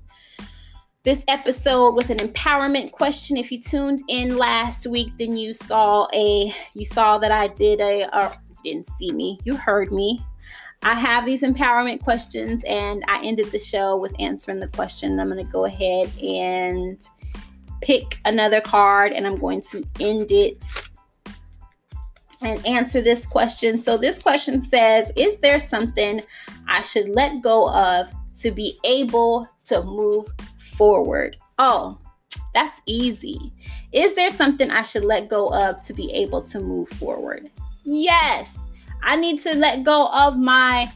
this 1.05 1.23
episode 1.27 1.91
with 1.91 2.09
an 2.09 2.17
empowerment 2.17 2.91
question. 2.91 3.37
If 3.37 3.51
you 3.51 3.61
tuned 3.61 4.01
in 4.07 4.37
last 4.37 4.87
week, 4.87 5.11
then 5.19 5.37
you 5.37 5.53
saw 5.53 6.07
a 6.13 6.51
you 6.73 6.83
saw 6.83 7.19
that 7.19 7.31
I 7.31 7.47
did 7.47 7.79
a 7.79 8.09
or 8.11 8.33
you 8.63 8.73
didn't 8.73 8.87
see 8.87 9.11
me, 9.11 9.39
you 9.45 9.55
heard 9.55 9.91
me. 9.91 10.19
I 10.81 10.95
have 10.95 11.23
these 11.23 11.43
empowerment 11.43 12.03
questions 12.03 12.63
and 12.63 13.03
I 13.07 13.23
ended 13.23 13.51
the 13.51 13.59
show 13.59 13.97
with 13.97 14.15
answering 14.19 14.59
the 14.59 14.67
question. 14.69 15.19
I'm 15.19 15.29
going 15.29 15.45
to 15.45 15.51
go 15.51 15.65
ahead 15.65 16.11
and 16.21 16.99
pick 17.81 18.17
another 18.25 18.59
card 18.59 19.11
and 19.11 19.27
I'm 19.27 19.35
going 19.35 19.61
to 19.61 19.83
end 19.99 20.31
it 20.31 20.65
and 22.41 22.65
answer 22.65 23.01
this 23.01 23.27
question. 23.27 23.77
So 23.77 23.95
this 23.95 24.19
question 24.19 24.63
says, 24.63 25.13
is 25.15 25.37
there 25.37 25.59
something 25.59 26.21
I 26.67 26.81
should 26.81 27.09
let 27.09 27.41
go 27.41 27.71
of 27.71 28.11
to 28.41 28.51
be 28.51 28.79
able 28.83 29.47
to 29.67 29.83
move 29.83 30.27
forward. 30.77 31.37
Oh, 31.57 31.97
that's 32.53 32.81
easy. 32.85 33.51
Is 33.91 34.15
there 34.15 34.29
something 34.29 34.69
I 34.71 34.81
should 34.81 35.03
let 35.03 35.29
go 35.29 35.53
of 35.53 35.81
to 35.83 35.93
be 35.93 36.11
able 36.13 36.41
to 36.41 36.59
move 36.59 36.89
forward? 36.89 37.49
Yes, 37.83 38.57
I 39.03 39.15
need 39.15 39.39
to 39.39 39.55
let 39.55 39.83
go 39.83 40.09
of 40.13 40.37
my. 40.37 40.91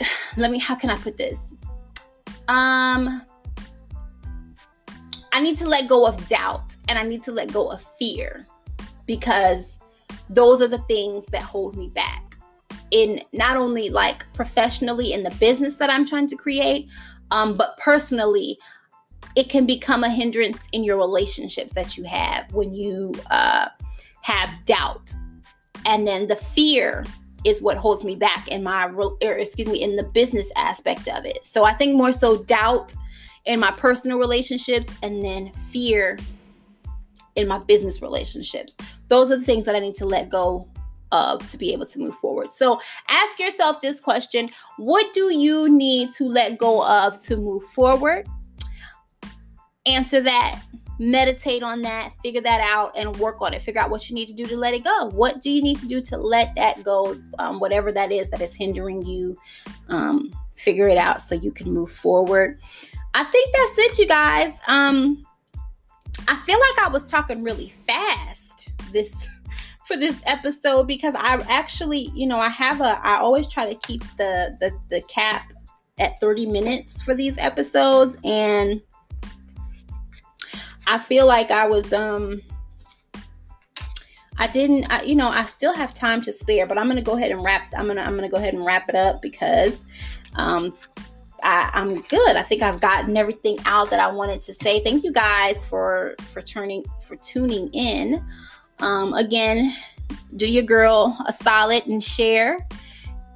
Let 0.36 0.52
me, 0.52 0.58
how 0.60 0.76
can 0.76 0.90
I 0.90 0.96
put 0.96 1.16
this? 1.16 1.52
Um, 2.46 3.22
I 5.32 5.40
need 5.40 5.56
to 5.56 5.68
let 5.68 5.88
go 5.88 6.06
of 6.06 6.26
doubt 6.26 6.76
and 6.88 6.98
I 6.98 7.02
need 7.02 7.22
to 7.22 7.32
let 7.32 7.52
go 7.52 7.68
of 7.68 7.80
fear 7.80 8.46
because 9.06 9.78
those 10.30 10.62
are 10.62 10.68
the 10.68 10.78
things 10.88 11.26
that 11.26 11.42
hold 11.42 11.76
me 11.76 11.88
back 11.88 12.36
in 12.90 13.20
not 13.32 13.56
only 13.56 13.88
like 13.90 14.24
professionally 14.32 15.12
in 15.12 15.22
the 15.22 15.30
business 15.38 15.74
that 15.74 15.90
I'm 15.90 16.06
trying 16.06 16.26
to 16.28 16.36
create, 16.36 16.88
um, 17.30 17.56
but 17.56 17.76
personally, 17.78 18.58
it 19.36 19.48
can 19.48 19.66
become 19.66 20.04
a 20.04 20.10
hindrance 20.10 20.68
in 20.72 20.84
your 20.84 20.96
relationships 20.96 21.72
that 21.74 21.96
you 21.96 22.04
have 22.04 22.52
when 22.52 22.74
you 22.74 23.12
uh, 23.30 23.68
have 24.22 24.54
doubt. 24.64 25.12
And 25.86 26.06
then 26.06 26.26
the 26.26 26.36
fear 26.36 27.04
is 27.44 27.62
what 27.62 27.76
holds 27.76 28.04
me 28.04 28.14
back 28.14 28.48
in 28.48 28.62
my, 28.62 28.86
or 28.86 29.38
excuse 29.38 29.68
me, 29.68 29.82
in 29.82 29.96
the 29.96 30.02
business 30.02 30.50
aspect 30.56 31.08
of 31.08 31.24
it. 31.24 31.44
So 31.44 31.64
I 31.64 31.72
think 31.72 31.96
more 31.96 32.12
so 32.12 32.42
doubt 32.44 32.94
in 33.46 33.60
my 33.60 33.70
personal 33.70 34.18
relationships 34.18 34.88
and 35.02 35.24
then 35.24 35.52
fear 35.52 36.18
in 37.36 37.46
my 37.46 37.58
business 37.58 38.02
relationships. 38.02 38.74
Those 39.06 39.30
are 39.30 39.36
the 39.36 39.44
things 39.44 39.64
that 39.64 39.76
I 39.76 39.78
need 39.78 39.94
to 39.96 40.06
let 40.06 40.28
go 40.28 40.68
of 41.12 41.46
to 41.48 41.58
be 41.58 41.72
able 41.72 41.86
to 41.86 41.98
move 41.98 42.14
forward. 42.16 42.50
So 42.52 42.80
ask 43.08 43.38
yourself 43.38 43.80
this 43.80 44.00
question 44.00 44.50
What 44.76 45.12
do 45.12 45.32
you 45.32 45.70
need 45.70 46.10
to 46.12 46.24
let 46.24 46.58
go 46.58 46.84
of 46.84 47.20
to 47.22 47.36
move 47.36 47.64
forward? 47.64 48.28
Answer 49.86 50.20
that, 50.20 50.62
meditate 50.98 51.62
on 51.62 51.82
that, 51.82 52.12
figure 52.22 52.42
that 52.42 52.60
out, 52.60 52.92
and 52.96 53.16
work 53.16 53.40
on 53.40 53.54
it. 53.54 53.62
Figure 53.62 53.80
out 53.80 53.90
what 53.90 54.08
you 54.08 54.14
need 54.14 54.26
to 54.26 54.34
do 54.34 54.46
to 54.46 54.56
let 54.56 54.74
it 54.74 54.84
go. 54.84 55.10
What 55.10 55.40
do 55.40 55.50
you 55.50 55.62
need 55.62 55.78
to 55.78 55.86
do 55.86 56.00
to 56.02 56.16
let 56.16 56.54
that 56.56 56.82
go? 56.82 57.18
Um, 57.38 57.58
whatever 57.58 57.92
that 57.92 58.12
is 58.12 58.30
that 58.30 58.40
is 58.40 58.54
hindering 58.54 59.02
you, 59.02 59.36
um, 59.88 60.30
figure 60.54 60.88
it 60.88 60.98
out 60.98 61.20
so 61.20 61.34
you 61.34 61.52
can 61.52 61.72
move 61.72 61.90
forward. 61.90 62.60
I 63.14 63.24
think 63.24 63.54
that's 63.54 63.78
it, 63.78 63.98
you 63.98 64.06
guys. 64.06 64.60
Um, 64.68 65.24
I 66.26 66.36
feel 66.36 66.58
like 66.58 66.86
I 66.86 66.90
was 66.92 67.06
talking 67.06 67.42
really 67.42 67.68
fast 67.68 68.72
this 68.92 69.28
for 69.88 69.96
this 69.96 70.22
episode 70.26 70.86
because 70.86 71.14
I 71.14 71.42
actually, 71.48 72.10
you 72.14 72.26
know, 72.26 72.38
I 72.38 72.50
have 72.50 72.82
a 72.82 73.00
I 73.02 73.16
always 73.16 73.48
try 73.48 73.72
to 73.72 73.74
keep 73.86 74.02
the 74.18 74.54
the 74.60 74.70
the 74.90 75.00
cap 75.08 75.50
at 75.98 76.20
30 76.20 76.44
minutes 76.44 77.02
for 77.02 77.14
these 77.14 77.38
episodes 77.38 78.18
and 78.22 78.82
I 80.86 80.98
feel 80.98 81.26
like 81.26 81.50
I 81.50 81.66
was 81.66 81.94
um 81.94 82.42
I 84.36 84.46
didn't 84.46 84.92
I, 84.92 85.02
you 85.04 85.14
know, 85.14 85.30
I 85.30 85.46
still 85.46 85.74
have 85.74 85.94
time 85.94 86.20
to 86.20 86.32
spare, 86.32 86.66
but 86.66 86.76
I'm 86.76 86.84
going 86.84 86.98
to 86.98 87.02
go 87.02 87.16
ahead 87.16 87.30
and 87.30 87.42
wrap 87.42 87.72
I'm 87.74 87.86
going 87.86 87.96
to 87.96 88.02
I'm 88.02 88.10
going 88.10 88.28
to 88.28 88.28
go 88.28 88.36
ahead 88.36 88.52
and 88.52 88.66
wrap 88.66 88.90
it 88.90 88.94
up 88.94 89.22
because 89.22 89.82
um 90.34 90.76
I, 91.42 91.70
I'm 91.72 92.02
good. 92.02 92.36
I 92.36 92.42
think 92.42 92.60
I've 92.60 92.80
gotten 92.82 93.16
everything 93.16 93.56
out 93.64 93.88
that 93.88 94.00
I 94.00 94.12
wanted 94.12 94.42
to 94.42 94.52
say. 94.52 94.82
Thank 94.84 95.02
you 95.02 95.12
guys 95.12 95.66
for 95.66 96.14
for 96.20 96.42
turning 96.42 96.84
for 97.00 97.16
tuning 97.16 97.70
in. 97.72 98.22
Um, 98.80 99.14
again, 99.14 99.72
do 100.36 100.50
your 100.50 100.62
girl 100.62 101.16
a 101.26 101.32
solid 101.32 101.86
and 101.86 102.02
share. 102.02 102.66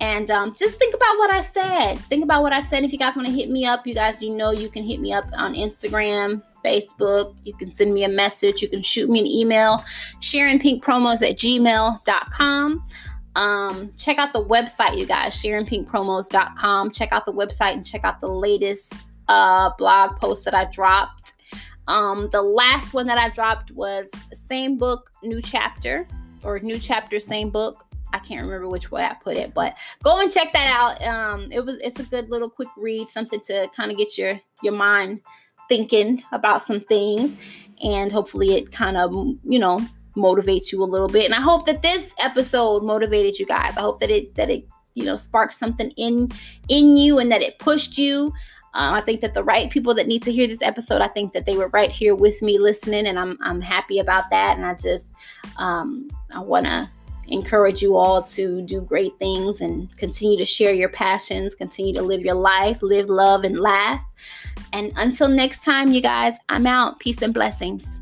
And 0.01 0.31
um, 0.33 0.53
just 0.55 0.79
think 0.79 0.95
about 0.95 1.17
what 1.19 1.31
I 1.33 1.41
said. 1.41 1.95
Think 1.97 2.25
about 2.25 2.43
what 2.43 2.53
I 2.53 2.61
said. 2.61 2.83
If 2.83 2.93
you 2.93 2.99
guys 2.99 3.15
want 3.15 3.29
to 3.29 3.35
hit 3.35 3.51
me 3.51 3.65
up, 3.65 3.87
you 3.87 3.95
guys, 3.95 4.21
you 4.21 4.37
know, 4.37 4.51
you 4.51 4.69
can 4.69 4.83
hit 4.83 5.01
me 5.01 5.13
up 5.13 5.25
on 5.35 5.55
Instagram, 5.55 6.43
Facebook. 6.65 7.37
You 7.45 7.55
can 7.55 7.71
send 7.71 7.95
me 7.95 8.03
a 8.03 8.09
message. 8.09 8.63
You 8.63 8.69
can 8.69 8.83
shoot 8.83 9.09
me 9.09 9.21
an 9.21 9.27
email, 9.27 9.79
sharingpinkpromos 10.21 11.23
at 11.23 11.37
gmail.com. 11.37 12.85
Um, 13.35 13.93
check 13.97 14.19
out 14.19 14.33
the 14.33 14.45
website, 14.45 14.99
you 14.99 15.07
guys, 15.07 15.41
sharingpinkpromos.com. 15.41 16.91
Check 16.91 17.13
out 17.13 17.25
the 17.25 17.33
website 17.33 17.75
and 17.75 17.87
check 17.87 18.05
out 18.05 18.21
the 18.21 18.29
latest 18.29 19.07
uh, 19.29 19.71
blog 19.79 20.17
post 20.17 20.45
that 20.45 20.55
I 20.55 20.65
dropped. 20.65 21.35
Um, 21.89 22.29
the 22.31 22.43
last 22.43 22.95
one 22.95 23.07
that 23.07 23.19
I 23.19 23.29
dropped 23.31 23.71
was 23.73 24.11
same 24.33 24.79
book, 24.79 25.11
new 25.23 25.43
chapter, 25.43 26.07
or 26.43 26.59
new 26.61 26.79
chapter, 26.79 27.19
same 27.19 27.51
book. 27.51 27.85
I 28.13 28.19
can't 28.19 28.43
remember 28.43 28.69
which 28.69 28.91
way 28.91 29.05
I 29.05 29.15
put 29.15 29.37
it, 29.37 29.55
but 29.55 29.75
go 30.03 30.21
and 30.21 30.31
check 30.31 30.53
that 30.53 30.67
out. 30.69 31.03
Um, 31.07 31.51
it 31.51 31.65
was 31.65 31.77
it's 31.77 31.99
a 31.99 32.05
good 32.05 32.29
little 32.29 32.51
quick 32.51 32.69
read, 32.77 33.09
something 33.09 33.41
to 33.45 33.69
kind 33.75 33.91
of 33.91 33.97
get 33.97 34.19
your 34.19 34.39
your 34.63 34.75
mind 34.75 35.23
thinking 35.69 36.23
about 36.33 36.63
some 36.63 36.81
things, 36.81 37.35
and 37.83 38.13
hopefully 38.13 38.55
it 38.55 38.71
kind 38.71 38.97
of 38.97 39.13
you 39.45 39.59
know 39.59 39.81
motivates 40.17 40.73
you 40.73 40.83
a 40.83 40.85
little 40.85 41.09
bit. 41.09 41.25
And 41.25 41.35
I 41.35 41.41
hope 41.41 41.65
that 41.67 41.83
this 41.83 42.15
episode 42.19 42.83
motivated 42.83 43.39
you 43.39 43.47
guys. 43.47 43.77
I 43.77 43.81
hope 43.81 43.99
that 44.01 44.11
it 44.11 44.35
that 44.35 44.51
it 44.51 44.65
you 44.95 45.05
know 45.05 45.17
sparked 45.17 45.55
something 45.55 45.91
in 45.93 46.31
in 46.69 46.97
you 46.97 47.19
and 47.19 47.31
that 47.33 47.43
it 47.43 47.59
pushed 47.59 47.99
you. 47.99 48.33
Um, 48.75 48.95
I 48.95 49.01
think 49.01 49.21
that 49.21 49.35
the 49.35 49.45
right 49.45 49.71
people 49.71 49.93
that 49.95 50.07
need 50.07 50.23
to 50.23 50.33
hear 50.33 50.47
this 50.47 50.63
episode, 50.63 51.03
I 51.03 51.09
think 51.09 51.33
that 51.33 51.45
they 51.45 51.57
were 51.57 51.69
right 51.69 51.93
here 51.93 52.15
with 52.15 52.41
me 52.41 52.59
listening, 52.59 53.07
and 53.07 53.19
I'm 53.19 53.37
I'm 53.43 53.61
happy 53.61 53.99
about 53.99 54.31
that. 54.31 54.57
And 54.57 54.65
I 54.65 54.75
just 54.75 55.09
um, 55.59 56.09
I 56.35 56.41
want 56.41 56.67
to 56.67 56.89
encourage 57.29 57.83
you 57.83 57.97
all 57.97 58.23
to 58.23 58.63
do 58.63 58.81
great 58.81 59.17
things 59.19 59.61
and 59.61 59.95
continue 59.97 60.39
to 60.39 60.45
share 60.45 60.73
your 60.73 60.89
passions, 60.89 61.55
continue 61.55 61.95
to 61.95 62.03
live 62.03 62.21
your 62.21 62.35
life, 62.35 62.83
live, 62.83 63.09
love, 63.09 63.45
and 63.45 63.61
laugh. 63.61 64.03
And 64.73 64.93
until 64.97 65.29
next 65.29 65.65
time, 65.65 65.93
you 65.93 66.01
guys, 66.01 66.39
I'm 66.49 66.67
out. 66.67 66.99
Peace 66.99 67.23
and 67.23 67.35
blessings. 67.35 68.01